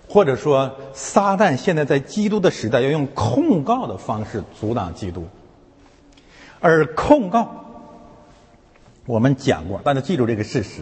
[0.06, 5.26] 或者说，撒旦现在在基督的时代要用控告的方式阻挡基督，
[6.60, 7.63] 而控告，
[9.06, 10.80] 我们讲过，大家记住这个事实：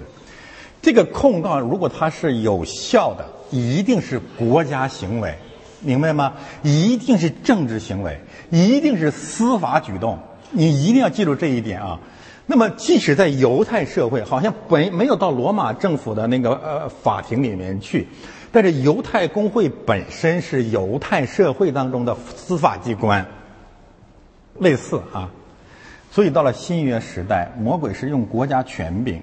[0.81, 5.35] 这个控告如果它是有效的，一定是国家行为，
[5.81, 6.35] 明白吗？
[6.63, 8.21] 一定是政治行为，
[8.51, 10.19] 一定是司法举动，
[10.53, 11.99] 你一定要记住这一点啊。
[12.47, 18.07] 那么，即使在犹太社会，好像本没有到罗马政府的那个呃法庭里面去。
[18.53, 23.27] 但是犹太公会本身是犹太社会当中的司法机关，
[24.59, 25.31] 类似啊，
[26.13, 29.23] 所以到了新约时代，魔鬼是用国家权柄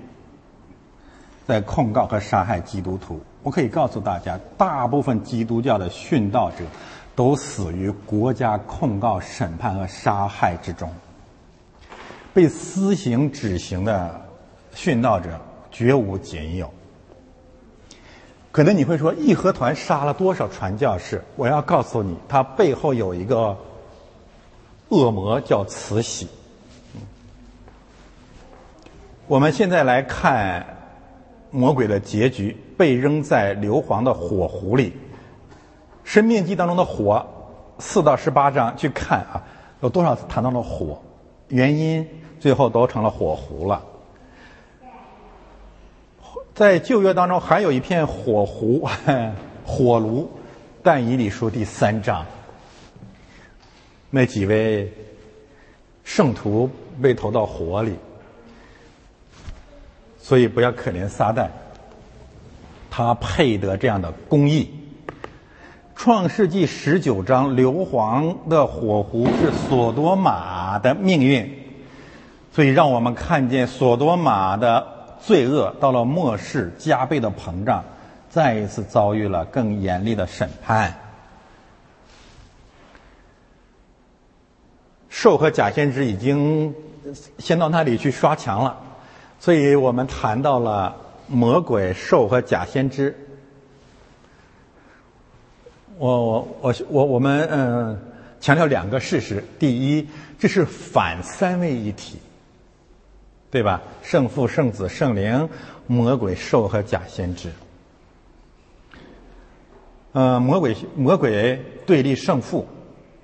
[1.45, 3.21] 在控告和杀害基督徒。
[3.43, 6.65] 我可以告诉大家，大部分基督教的殉道者
[7.15, 10.91] 都死于国家控告、审判和杀害之中。
[12.33, 14.19] 被私刑执行的
[14.73, 16.73] 殉道者绝无仅有。
[18.51, 21.23] 可能你会说，义和团杀了多少传教士？
[21.35, 23.55] 我要告诉你，他背后有一个
[24.89, 26.27] 恶魔叫慈禧。
[29.29, 30.65] 我们现在来看
[31.51, 34.91] 魔鬼的结局，被扔在硫磺的火湖里。
[36.03, 37.23] 生命记当中的火，
[37.77, 39.43] 四到十八章去看啊，
[39.81, 40.99] 有多少次谈到了火？
[41.49, 42.07] 原因
[42.39, 43.85] 最后都成了火湖了。
[46.55, 48.89] 在旧约当中，还有一片火湖、
[49.63, 50.27] 火炉，
[50.81, 52.25] 但以理书第三章，
[54.09, 54.91] 那几位
[56.03, 56.67] 圣徒
[56.99, 57.93] 被投到火里，
[60.29, 61.47] 所以不要可怜撒旦，
[62.91, 64.69] 他配得这样的公义。
[65.95, 71.51] 创世纪十九章，硫磺的火湖是索多玛的命运，
[72.53, 74.99] 所以让我们看见索多玛的。
[75.21, 77.83] 罪恶到了末世，加倍的膨胀，
[78.29, 80.95] 再一次遭遇了更严厉的审判。
[85.09, 86.73] 兽和假先知已经
[87.39, 88.77] 先到那里去刷墙了，
[89.39, 90.95] 所以我们谈到了
[91.27, 93.17] 魔鬼、兽和假先知。
[95.97, 97.99] 我我我我我们嗯
[98.39, 102.19] 强调两个事实：第一，这是反三位一体。
[103.51, 103.81] 对吧？
[104.03, 105.49] 圣父、圣子、圣灵，
[105.87, 107.49] 魔鬼、兽和假先知。
[110.11, 112.67] 呃，魔鬼魔鬼对立圣父，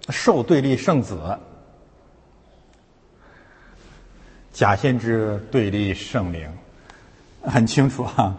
[0.09, 1.37] 兽对立圣子，
[4.55, 6.49] 假先知对立圣灵，
[7.43, 8.33] 很清楚哈。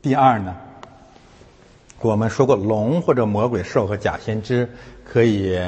[0.00, 0.56] 第二呢，
[2.00, 4.66] 我们说过，龙或者魔鬼、兽和假先知
[5.04, 5.60] 可以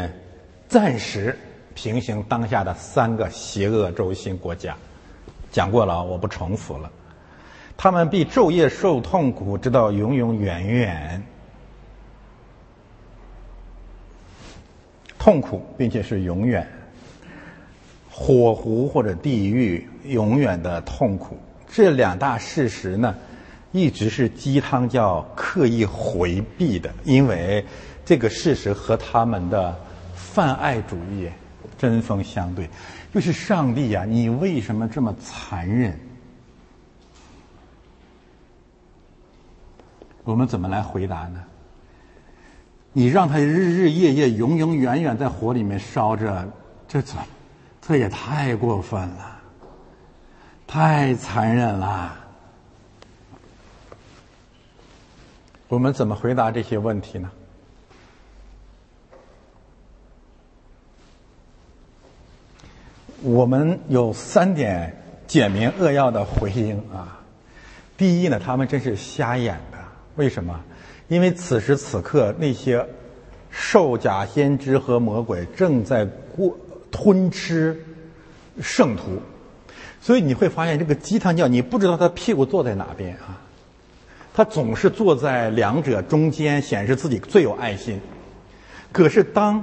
[0.66, 1.38] 暂时。
[1.72, 4.74] 平行当下的三个邪恶轴心国家，
[5.52, 6.90] 讲过了，我不重复了。
[7.76, 11.22] 他们必昼夜受痛苦，直到永永远远。
[15.18, 16.66] 痛苦，并且是永远。
[18.22, 21.38] 火湖或者地狱，永远的痛苦。
[21.66, 23.14] 这两大事实呢，
[23.72, 27.64] 一直是鸡汤教刻意回避的，因为
[28.04, 29.74] 这个事实和他们的
[30.14, 31.30] 泛爱主义。
[31.78, 32.68] 针锋相对，
[33.14, 34.04] 就是上帝呀！
[34.04, 35.98] 你为什么这么残忍？
[40.24, 41.42] 我们怎么来回答呢？
[42.92, 46.46] 你让他日日夜夜、永永远远在火里面烧着，
[46.86, 47.16] 这怎，
[47.90, 49.40] 这也太过分了，
[50.64, 52.16] 太残忍了。
[55.66, 57.28] 我们怎么回答这些问题呢？
[63.22, 64.96] 我们有三点
[65.26, 67.18] 简明扼要的回应啊。
[67.96, 69.78] 第一呢，他们真是瞎眼的。
[70.14, 70.60] 为什么？
[71.08, 72.86] 因为此时此刻那些
[73.50, 76.56] 兽假先知和魔鬼正在过
[76.90, 77.84] 吞吃
[78.60, 79.20] 圣徒，
[80.00, 83.38] 所以你会发现这个鸡汤教，你不知道他屁股坐在哪边啊。
[84.32, 88.00] 他总是坐在两者中间，显示自己最有爱心。
[88.92, 89.62] 可是当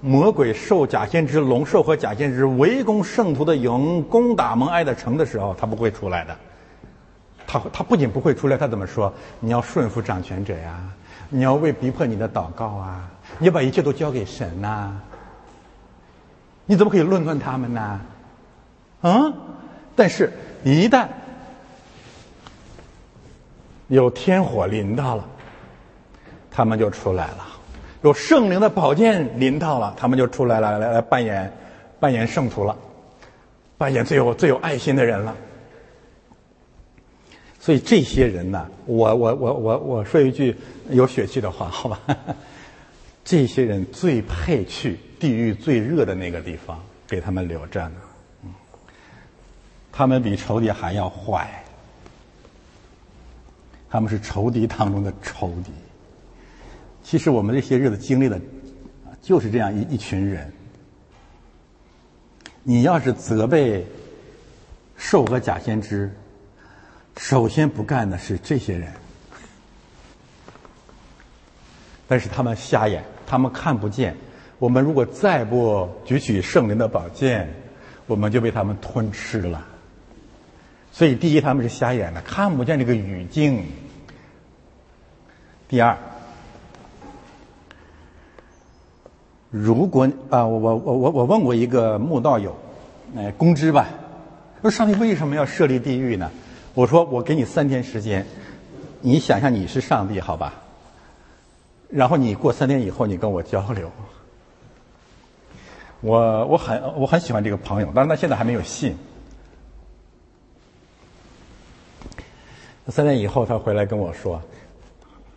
[0.00, 6.36] 魔鬼兽假先知、龙兽和假先知围攻圣徒的营、攻打蒙爱的城的时候，他不会出来的。
[7.46, 9.12] 他他不仅不会出来，他怎么说？
[9.40, 10.78] 你要顺服掌权者呀，
[11.28, 13.08] 你要为逼迫你的祷告啊，
[13.38, 14.94] 你要把一切都交给神呐。
[16.68, 18.00] 你怎么可以论断他们呢？
[19.00, 19.32] 啊！
[19.96, 20.30] 但是，
[20.64, 21.08] 一旦
[23.86, 25.26] 有天火临到了，
[26.50, 27.46] 他们就出来了。
[28.02, 31.50] 有圣灵的宝剑临到了，他们就出来了，来来扮演
[31.98, 32.76] 扮演圣徒了，
[33.78, 35.34] 扮演最有最有爱心的人了。
[37.58, 40.54] 所以这些人呢，我我我我我说一句
[40.90, 41.98] 有血气的话，好吧？
[43.24, 47.96] 这些人最配去地狱最热的那个地方，给他们留着呢。
[48.44, 48.54] 嗯，
[49.90, 51.64] 他们比仇敌还要坏，
[53.90, 55.72] 他们是仇敌当中的仇敌。
[57.02, 58.40] 其实我们这些日子经历的，
[59.22, 60.52] 就是这样一一群人。
[62.62, 63.86] 你要是责备
[64.96, 66.14] 兽和假先知，
[67.16, 68.92] 首先不干的是这些人，
[72.06, 74.14] 但是他们瞎眼，他们看不见。
[74.58, 77.54] 我们如果再不举起圣灵的宝剑，
[78.06, 79.64] 我们就被他们吞吃了。
[80.92, 83.62] 所以，第一，他们是瞎眼的，看不见这个语境；
[85.68, 85.96] 第二。
[89.50, 92.56] 如果啊，我我我我我问过一个墓道友，
[93.16, 93.88] 哎，公知吧，
[94.60, 96.30] 说上帝为什么要设立地狱呢？
[96.74, 98.26] 我说我给你三天时间，
[99.00, 100.54] 你想象你是上帝好吧？
[101.88, 103.90] 然后你过三天以后你跟我交流。
[106.00, 108.96] 我我很我很喜欢这个朋友，但是他现在还没有信。
[112.86, 114.40] 三年以后他回来跟我说，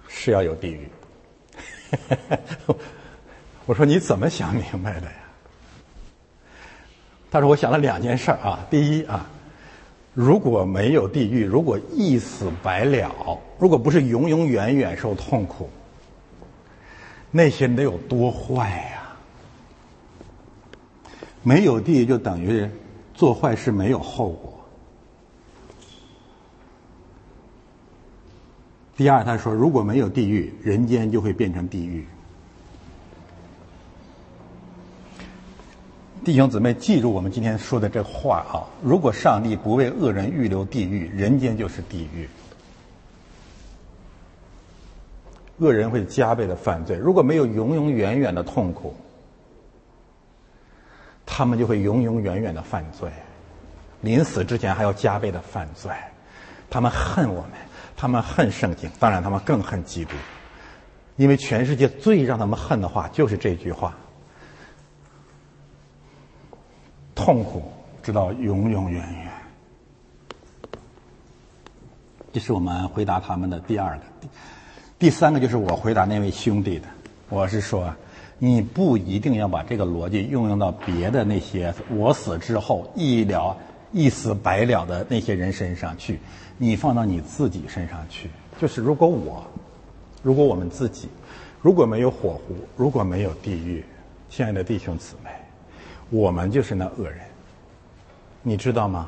[0.07, 0.87] 是要有地狱。
[3.65, 5.13] 我说你怎么想明白的呀？
[7.29, 8.59] 他说我想了两件事啊。
[8.69, 9.29] 第一啊，
[10.13, 15.69] 如果没有地狱，如果一死百了，如果不是永永远远受痛苦，
[17.31, 19.00] 那些人得有多坏呀？
[21.43, 22.69] 没有地就等于
[23.13, 24.53] 做坏事没有后果。
[28.95, 32.05] 第二，他说如果没有地狱，人间就会变成地狱。
[36.23, 38.61] 弟兄姊妹，记住我们今天说的这话啊！
[38.83, 42.29] 如果上帝不为恶人预留地狱，人间就是地狱。
[45.57, 46.95] 恶人会加倍的犯罪。
[46.95, 48.93] 如果没有永永远远的痛苦，
[51.25, 53.09] 他们就会永永远远的犯罪，
[54.01, 55.91] 临死之前还要加倍的犯罪。
[56.69, 57.51] 他们恨我们，
[57.97, 60.15] 他们恨圣经，当然他们更恨基督，
[61.17, 63.93] 因为全世界最让他们恨的话就是这句话。
[67.13, 67.71] 痛苦，
[68.01, 69.31] 直到永永远远。
[72.33, 74.03] 这是我们回答他们的第二个。
[74.97, 76.87] 第三个就是我回答那位兄弟的。
[77.27, 77.93] 我是说，
[78.43, 83.55] 你不一定要把这个逻辑运用到别的那些我死之后一了
[83.91, 86.19] 一死百了的那些人身上去，
[86.57, 88.31] 你放到你自己身上去。
[88.59, 89.45] 就是如果我，
[90.23, 91.07] 如果我们自己，
[91.61, 93.85] 如果没有火湖，如果没有地狱，
[94.27, 95.29] 亲爱的弟兄姊妹。
[96.09, 97.19] 我们就是那恶人，
[98.41, 99.07] 你知道吗？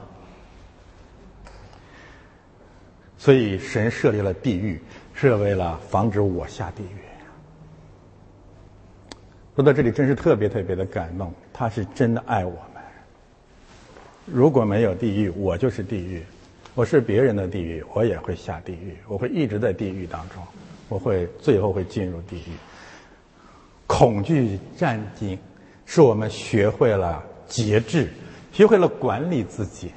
[3.17, 4.79] 所以神设立了地狱，
[5.15, 7.02] 是为了防止我下地狱。
[9.55, 11.31] 说到这里，真是特别特别的感动。
[11.53, 12.81] 他是真的爱我们。
[14.25, 16.23] 如果没有地狱，我就是地狱，
[16.73, 20.41] 我是别人的地狱，我也会下地狱，我会一直在地狱当中，
[20.89, 22.53] 我会最后会进入地狱。
[23.85, 25.37] 恐惧战惊。
[25.85, 28.09] 是我们学会了节制，
[28.53, 29.91] 学会了管理自己，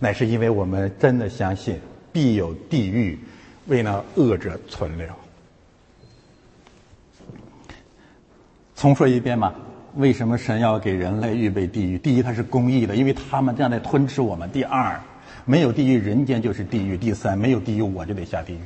[0.00, 1.80] 乃是因为我们真的相信
[2.12, 3.16] 必有地狱
[3.68, 5.06] 为那恶者存留。
[8.76, 9.52] 重说一遍嘛，
[9.96, 11.98] 为什么神要给人类预备地狱？
[11.98, 15.00] 第一，它是公义的，因为他们这样在吞吃我们；第二，
[15.46, 18.60] 没有地狱，人间就是地狱；第三，没有地狱，我就得下地狱。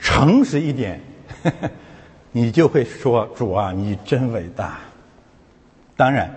[0.00, 1.00] 诚实一点。
[2.32, 4.80] 你就会说：“主啊，你真伟大！
[5.96, 6.30] 当然，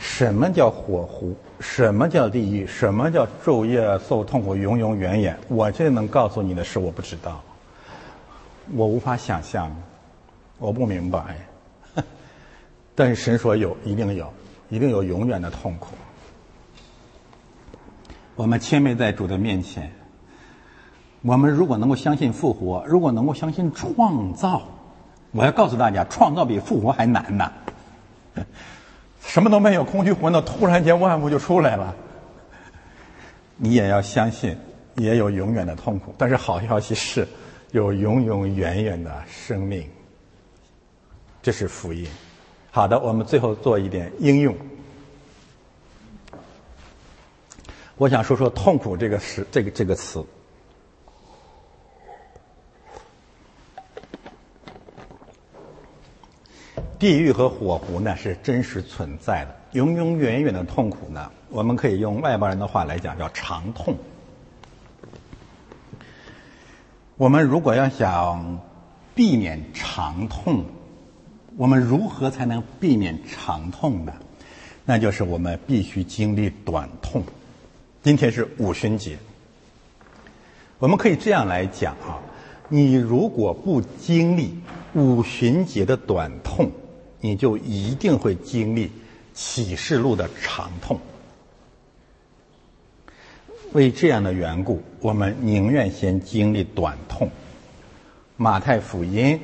[0.00, 1.36] 什么叫火湖？
[1.60, 2.66] 什么叫地狱？
[2.66, 5.36] 什么叫昼夜受痛苦、永永远远？
[5.48, 7.42] 我现在能告诉你的是，我不知道，
[8.74, 9.74] 我无法想象，
[10.58, 11.36] 我不明白。
[12.94, 14.32] 但是神说有，一定有，
[14.68, 15.94] 一定有永远的痛苦。
[18.36, 19.92] 我们谦卑在主的面前。
[21.22, 24.62] 我们如果能够相信复活，如果能够相信创造，
[25.32, 27.52] 我要告诉大家，创造比复活还难呢。
[29.20, 31.94] 什么都没有，空虚混沌，突然间万物就出来了。
[33.56, 34.56] 你也要相信，
[34.94, 36.14] 也有永远的痛苦。
[36.16, 37.26] 但是好消息是，
[37.70, 39.88] 有永永远远的生命。
[41.42, 42.06] 这是福音。
[42.70, 44.54] 好的，我们最后做一点应用。
[47.96, 50.24] 我想说说“痛苦”这个词，这个这个词。
[56.98, 63.96] 地狱和火湖呢是真实存在的，永永远远的痛苦呢，我们可以用外邦人的话来讲叫长痛。
[67.18, 68.60] 我们如果要想
[69.12, 70.64] 避免长痛，
[71.56, 74.12] 我们如何才能避免长痛呢？
[74.84, 77.24] 那就是我们必须经历短痛。
[78.04, 79.18] 今天是五旬节，
[80.78, 82.22] 我们可以这样来讲啊，
[82.68, 84.56] 你如果不经历
[84.94, 86.70] 五旬节的短痛，
[87.20, 88.92] 你就一定会经历
[89.34, 91.00] 启示录的长痛。
[93.72, 97.30] 为这样的缘故，我们宁愿先经历短痛。
[98.36, 99.38] 马太福音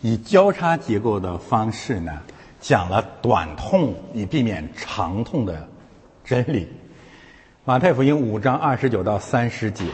[0.00, 2.20] 以交叉结构的方式呢，
[2.60, 5.68] 讲了短痛以避免长痛的
[6.24, 6.68] 真理。
[7.64, 9.84] 马太福音五章二十九到三十节，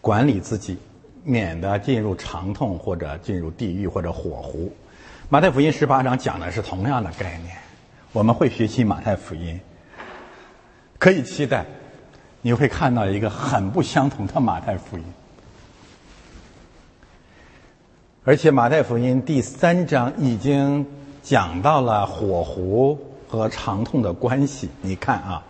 [0.00, 0.78] 管理自己，
[1.24, 4.72] 免得进入长痛或者进入地狱或者火湖。
[5.28, 7.54] 马太福音十八章讲的是同样的概念，
[8.12, 9.60] 我们会学习马太福音，
[11.00, 11.64] 可以期待
[12.42, 15.04] 你会看到一个很不相同的马太福音。
[18.22, 20.86] 而且马太福音第三章已经
[21.22, 24.68] 讲到了火湖和长痛的关系。
[24.82, 25.42] 你看啊，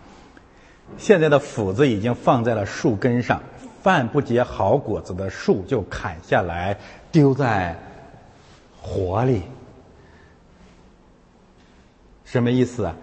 [0.97, 3.43] 现在的斧子已经放在了树根上，
[3.83, 6.79] 犯不结好果子的树就砍下来
[7.11, 7.77] 丢在
[8.81, 9.43] 火里。
[12.25, 12.95] 什么意思啊？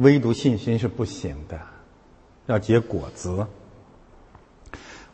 [0.00, 1.60] 唯独信心是不行的，
[2.46, 3.46] 要结果子。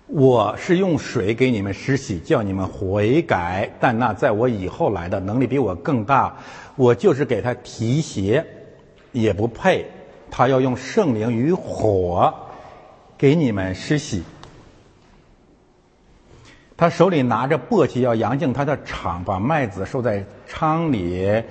[0.06, 6.36] 我是用水给你们施洗，叫你们悔改，但那在我以后来的能力比我更大，
[6.76, 8.46] 我就是给他提鞋，
[9.10, 9.90] 也不配。
[10.30, 12.32] 他要用圣灵与火
[13.18, 14.22] 给你们施洗。
[16.76, 21.42] 他手里拿着簸箕，要扬进他的场，把麦子收在仓里。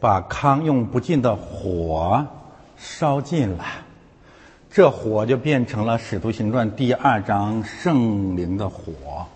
[0.00, 2.26] 把糠用不尽的火
[2.80, 3.64] 烧尽了，
[4.70, 9.26] 这火就变成了《使徒行传》第二章圣灵的火。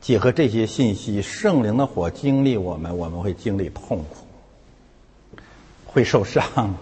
[0.00, 4.24] 结合这些信息，圣灵的火经历我们，我们会经历痛苦，
[5.84, 6.74] 会受伤，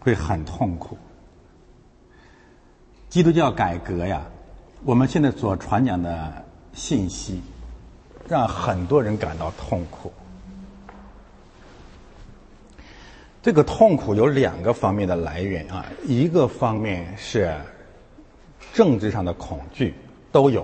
[0.00, 0.98] 会很痛苦。
[3.08, 4.22] 基督教改革呀，
[4.84, 7.40] 我们现在所传讲的信息。
[8.26, 10.10] 让很多人感到痛苦。
[13.44, 17.54] 这个痛苦有两个方面的来源啊，一个方面是
[18.72, 19.92] 政治上的恐惧，
[20.32, 20.62] 都有；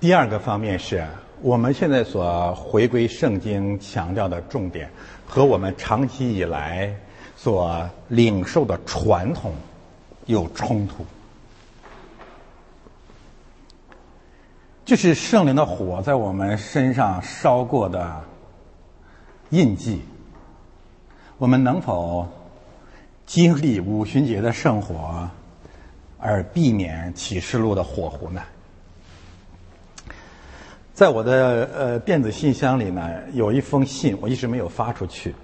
[0.00, 1.06] 第二个方面是
[1.42, 4.90] 我们现在所回归圣经强调的重点
[5.26, 6.90] 和我们长期以来
[7.36, 9.52] 所领受的传统
[10.24, 11.04] 有冲突。
[14.86, 18.24] 就是圣灵的火在我们身上烧过的
[19.50, 20.02] 印记，
[21.38, 22.28] 我们能否
[23.24, 25.28] 经历五旬节的圣火，
[26.18, 28.42] 而避免启示录的火湖呢？
[30.92, 35.34] 在我的呃电子信箱里呢，有一封信，我一直没有发出去。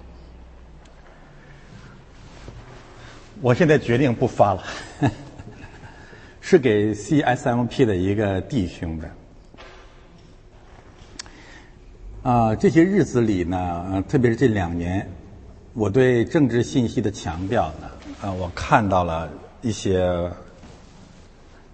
[3.41, 4.63] 我现在决定不发了，
[6.41, 9.09] 是给 CSMP 的一个弟兄的。
[12.23, 15.05] 啊，这些日子里呢，特别是这两年，
[15.73, 17.89] 我对政治信息的强调呢，
[18.21, 19.29] 啊，我看到了
[19.61, 20.31] 一些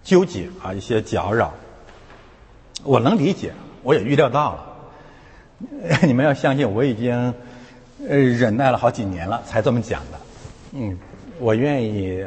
[0.03, 1.53] 纠结啊，一些搅扰。
[2.83, 3.53] 我能理解，
[3.83, 4.65] 我也预料到了。
[6.01, 7.13] 你们要相信，我已经
[8.07, 10.19] 呃忍耐了好几年了，才这么讲的。
[10.71, 10.97] 嗯，
[11.37, 12.25] 我愿意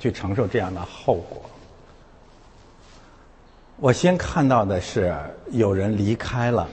[0.00, 1.42] 去承受这样的后果。
[3.76, 5.14] 我先看到的是
[5.50, 6.66] 有人离开了，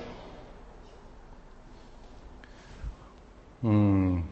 [3.61, 4.23] 嗯，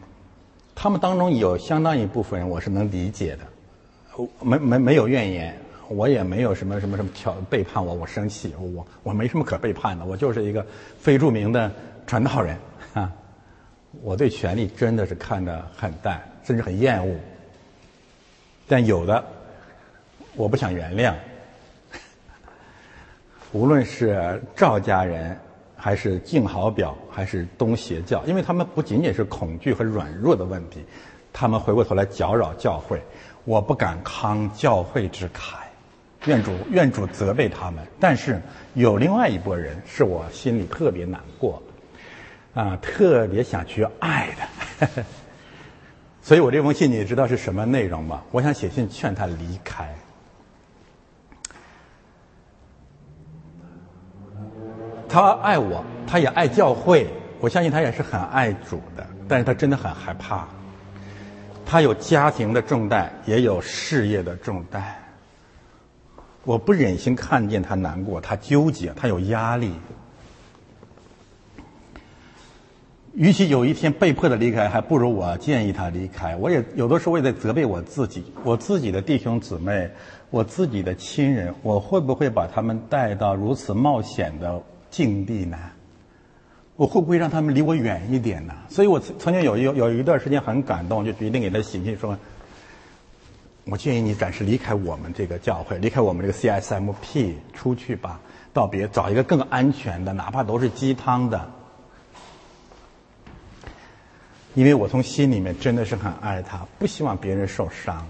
[0.76, 5.58] 他们当中有相当一部分人我是能理解的，没没没有怨言，
[5.90, 10.66] 我也没有什么什么什么挑背叛我，我生气，我我没什么可背叛的，我就是一个
[11.00, 11.72] 非著名的
[12.06, 12.58] 传道人
[12.94, 13.12] 啊，
[14.04, 17.16] 我对权力真的是看得很淡，甚至很厌恶，
[18.68, 19.24] 但有的
[20.36, 21.14] 我不想原谅。
[23.52, 25.38] 无论是赵家人，
[25.86, 30.84] 还是敬好表，还是东邪教，因为他们不仅仅是恐惧和软弱的问题，
[31.32, 33.00] 他们回过头来搅扰教会，
[33.44, 35.58] 我不敢慷教会之慨，
[36.26, 37.86] 愿主愿主责备他们。
[38.00, 38.42] 但是
[38.74, 41.62] 有另外一拨人是我心里特别难过，
[42.56, 44.30] 啊，特别想去爱
[44.80, 45.04] 的，
[46.24, 48.24] 所以我这封信你知道是什么内容吗？
[48.32, 49.94] 我想写信劝他离开。
[55.08, 57.08] 他爱我，他也爱教会，
[57.40, 59.06] 我相信他也是很爱主的。
[59.28, 60.48] 但是他真的很害怕，
[61.66, 64.84] 他有家庭的重担，也有事业的重担。
[66.44, 69.72] 我不忍心看见他难过，他纠结，他有压力。
[73.16, 76.36] 与其有一天被迫的离开，还不如我建议他离开。
[76.36, 79.90] 我也有的时候我也在责备我自己，我自己的弟兄姊妹，
[80.30, 84.62] 我自己的亲人，我会不会把他们带到如此冒险的？
[84.96, 85.58] 境地呢？
[86.78, 88.54] 我会不会让他们离我远一点呢？
[88.70, 92.18] 所以我曾曾经有一有一段时间很感动，就决定给他写信说
[93.68, 98.22] ：“我建议你暂时离开我们这个教会，离开我们这个 CSMP，出去吧，
[98.54, 101.52] 到别找一个更安全的，哪怕都是鸡汤的。”
[104.56, 108.08] 因为我从心里面真的是很爱他，不希望别人受伤。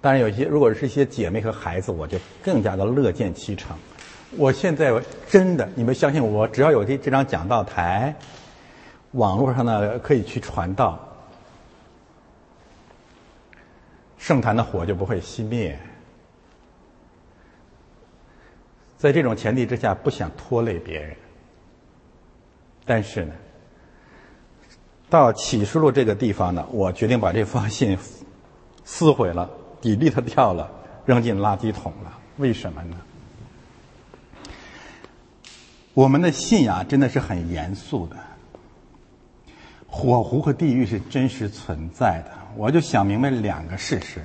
[0.00, 3.76] 当然，有些如果是一些姐妹和孩子，我就更加的乐见其成。
[4.36, 4.92] 我现在
[5.28, 8.14] 真的，你们相信我，只要有这这张讲道台，
[9.12, 10.98] 网络上呢可以去传道，
[14.16, 15.78] 圣坛的火就不会熄灭。
[18.96, 21.16] 在这种前提之下，不想拖累别人，
[22.84, 23.32] 但是呢，
[25.08, 27.98] 到启示录这个地方呢，我决定把这封信
[28.84, 29.50] 撕毁了，
[29.80, 30.70] 底力它掉了，
[31.04, 32.18] 扔进垃圾桶了。
[32.36, 32.96] 为什么呢？
[36.00, 38.16] 我们的信仰真的是很严肃的，
[39.86, 42.32] 火湖和地狱是真实存在的。
[42.56, 44.22] 我就想明白两个事实：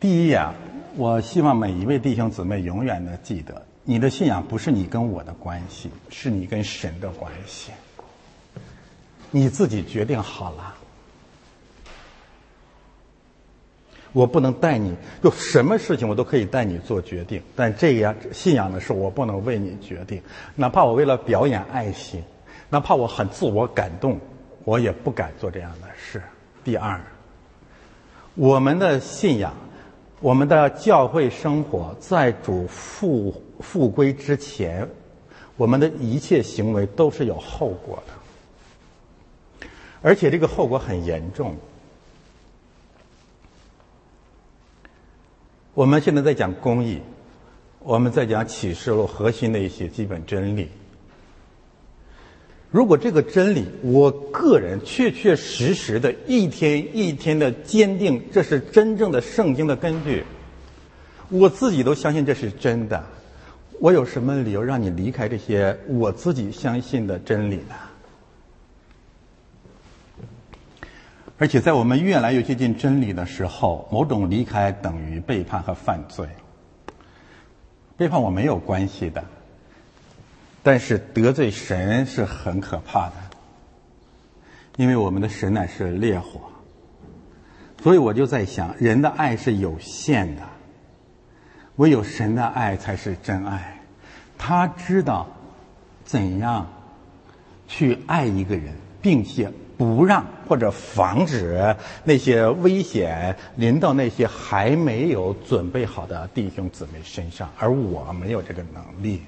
[0.00, 0.52] 第一呀，
[0.96, 7.70] 我希望每一位弟兄姊妹永远的记得，你的信仰不是你跟我的关系，是你跟神的关系。
[9.30, 10.74] 你自己决定好了。
[14.12, 20.20] 我不能带你，就什么事情我都可以带你做决定，但这样信仰的事我不能为你决定，
[20.54, 22.22] 哪怕我为了表演爱心，
[22.68, 24.20] 哪怕我很自我感动，
[24.64, 26.22] 我也不敢做这样的事。
[26.62, 27.00] 第二，
[28.34, 29.54] 我们的信仰，
[30.20, 34.86] 我们的教会生活，在主复复归之前，
[35.56, 39.66] 我们的一切行为都是有后果的，
[40.02, 41.56] 而且这个后果很严重。
[45.74, 47.00] 我们现在在讲公益，
[47.78, 50.68] 我们在讲启示录核心的一些基本真理。
[52.70, 60.24] 如果这个真理，我个人确确实实的一天一天的坚定，这是真正的圣经的根据，
[61.30, 63.02] 我自己都相信这是真的，
[63.80, 67.74] 我有什么理由让你离开这些我自己相信的真理呢？
[71.42, 76.24] 而且在我们越来越接近真理的时候，某种离开等于背叛和犯罪。
[77.96, 79.24] 背叛我没有关系的，
[80.62, 83.14] 但是得罪神是很可怕的，
[84.76, 86.42] 因为我们的神乃是烈火。
[87.82, 90.42] 所以我就在想，人的爱是有限的，
[91.74, 93.80] 唯有神的爱才是真爱。
[94.38, 95.26] 他知道
[96.04, 96.70] 怎样
[97.66, 99.52] 去爱一个人，并且。
[99.76, 101.74] 不让或者防止
[102.04, 109.22] 那些危险临到那些还没有准备好的弟兄姊妹身上，而我没有这个能力。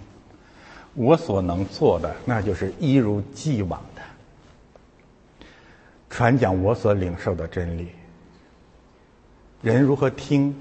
[0.95, 4.03] 我所能做的，那就是一如既往的
[6.09, 7.89] 传讲我所领受的真理。
[9.61, 10.55] 人如何听，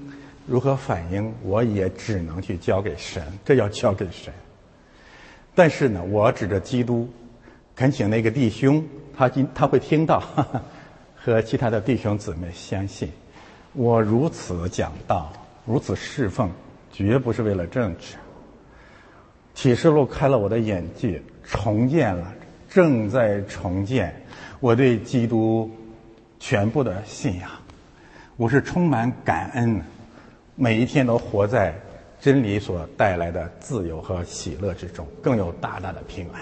[0.46, 4.32] 如何反应，我也只能去交给神，这要交给神。
[5.54, 7.08] 但是呢，我指着基督，
[7.76, 8.84] 恳请那个弟兄。
[9.16, 10.22] 他今他会听到，
[11.14, 13.10] 和其他的弟兄姊妹相信，
[13.72, 15.32] 我如此讲道，
[15.66, 16.50] 如此侍奉，
[16.92, 18.16] 绝不是为了政治。
[19.54, 22.32] 启示录开了我的眼界，重建了，
[22.68, 24.14] 正在重建
[24.58, 25.70] 我对基督
[26.40, 27.48] 全部的信仰。
[28.36, 29.80] 我是充满感恩，
[30.56, 31.72] 每一天都活在
[32.20, 36.40] 真理所带来的自由和喜乐之中，更有大大的平安。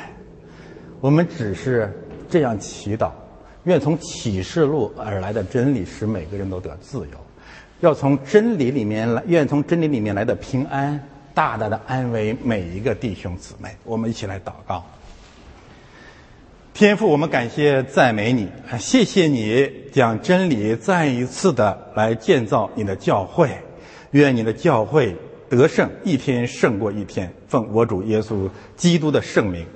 [1.00, 1.92] 我们只是
[2.32, 3.10] 这样祈祷，
[3.64, 7.06] 愿从启示录而来的真理使每个人都得自由。
[7.80, 10.98] 要从真理里面来，愿从真理里面来的平安，
[11.34, 13.68] 大大的安慰每一个弟兄姊妹。
[13.84, 14.82] 我们一起来祷告。
[16.72, 18.48] 天父，我们感谢赞美你，
[18.78, 23.50] 谢谢你将真理再一次的来建造你的教会，
[24.12, 25.14] 愿你的教会
[25.50, 27.30] 得胜，一天胜过一天。
[27.46, 29.66] 奉我主耶稣基督的圣名。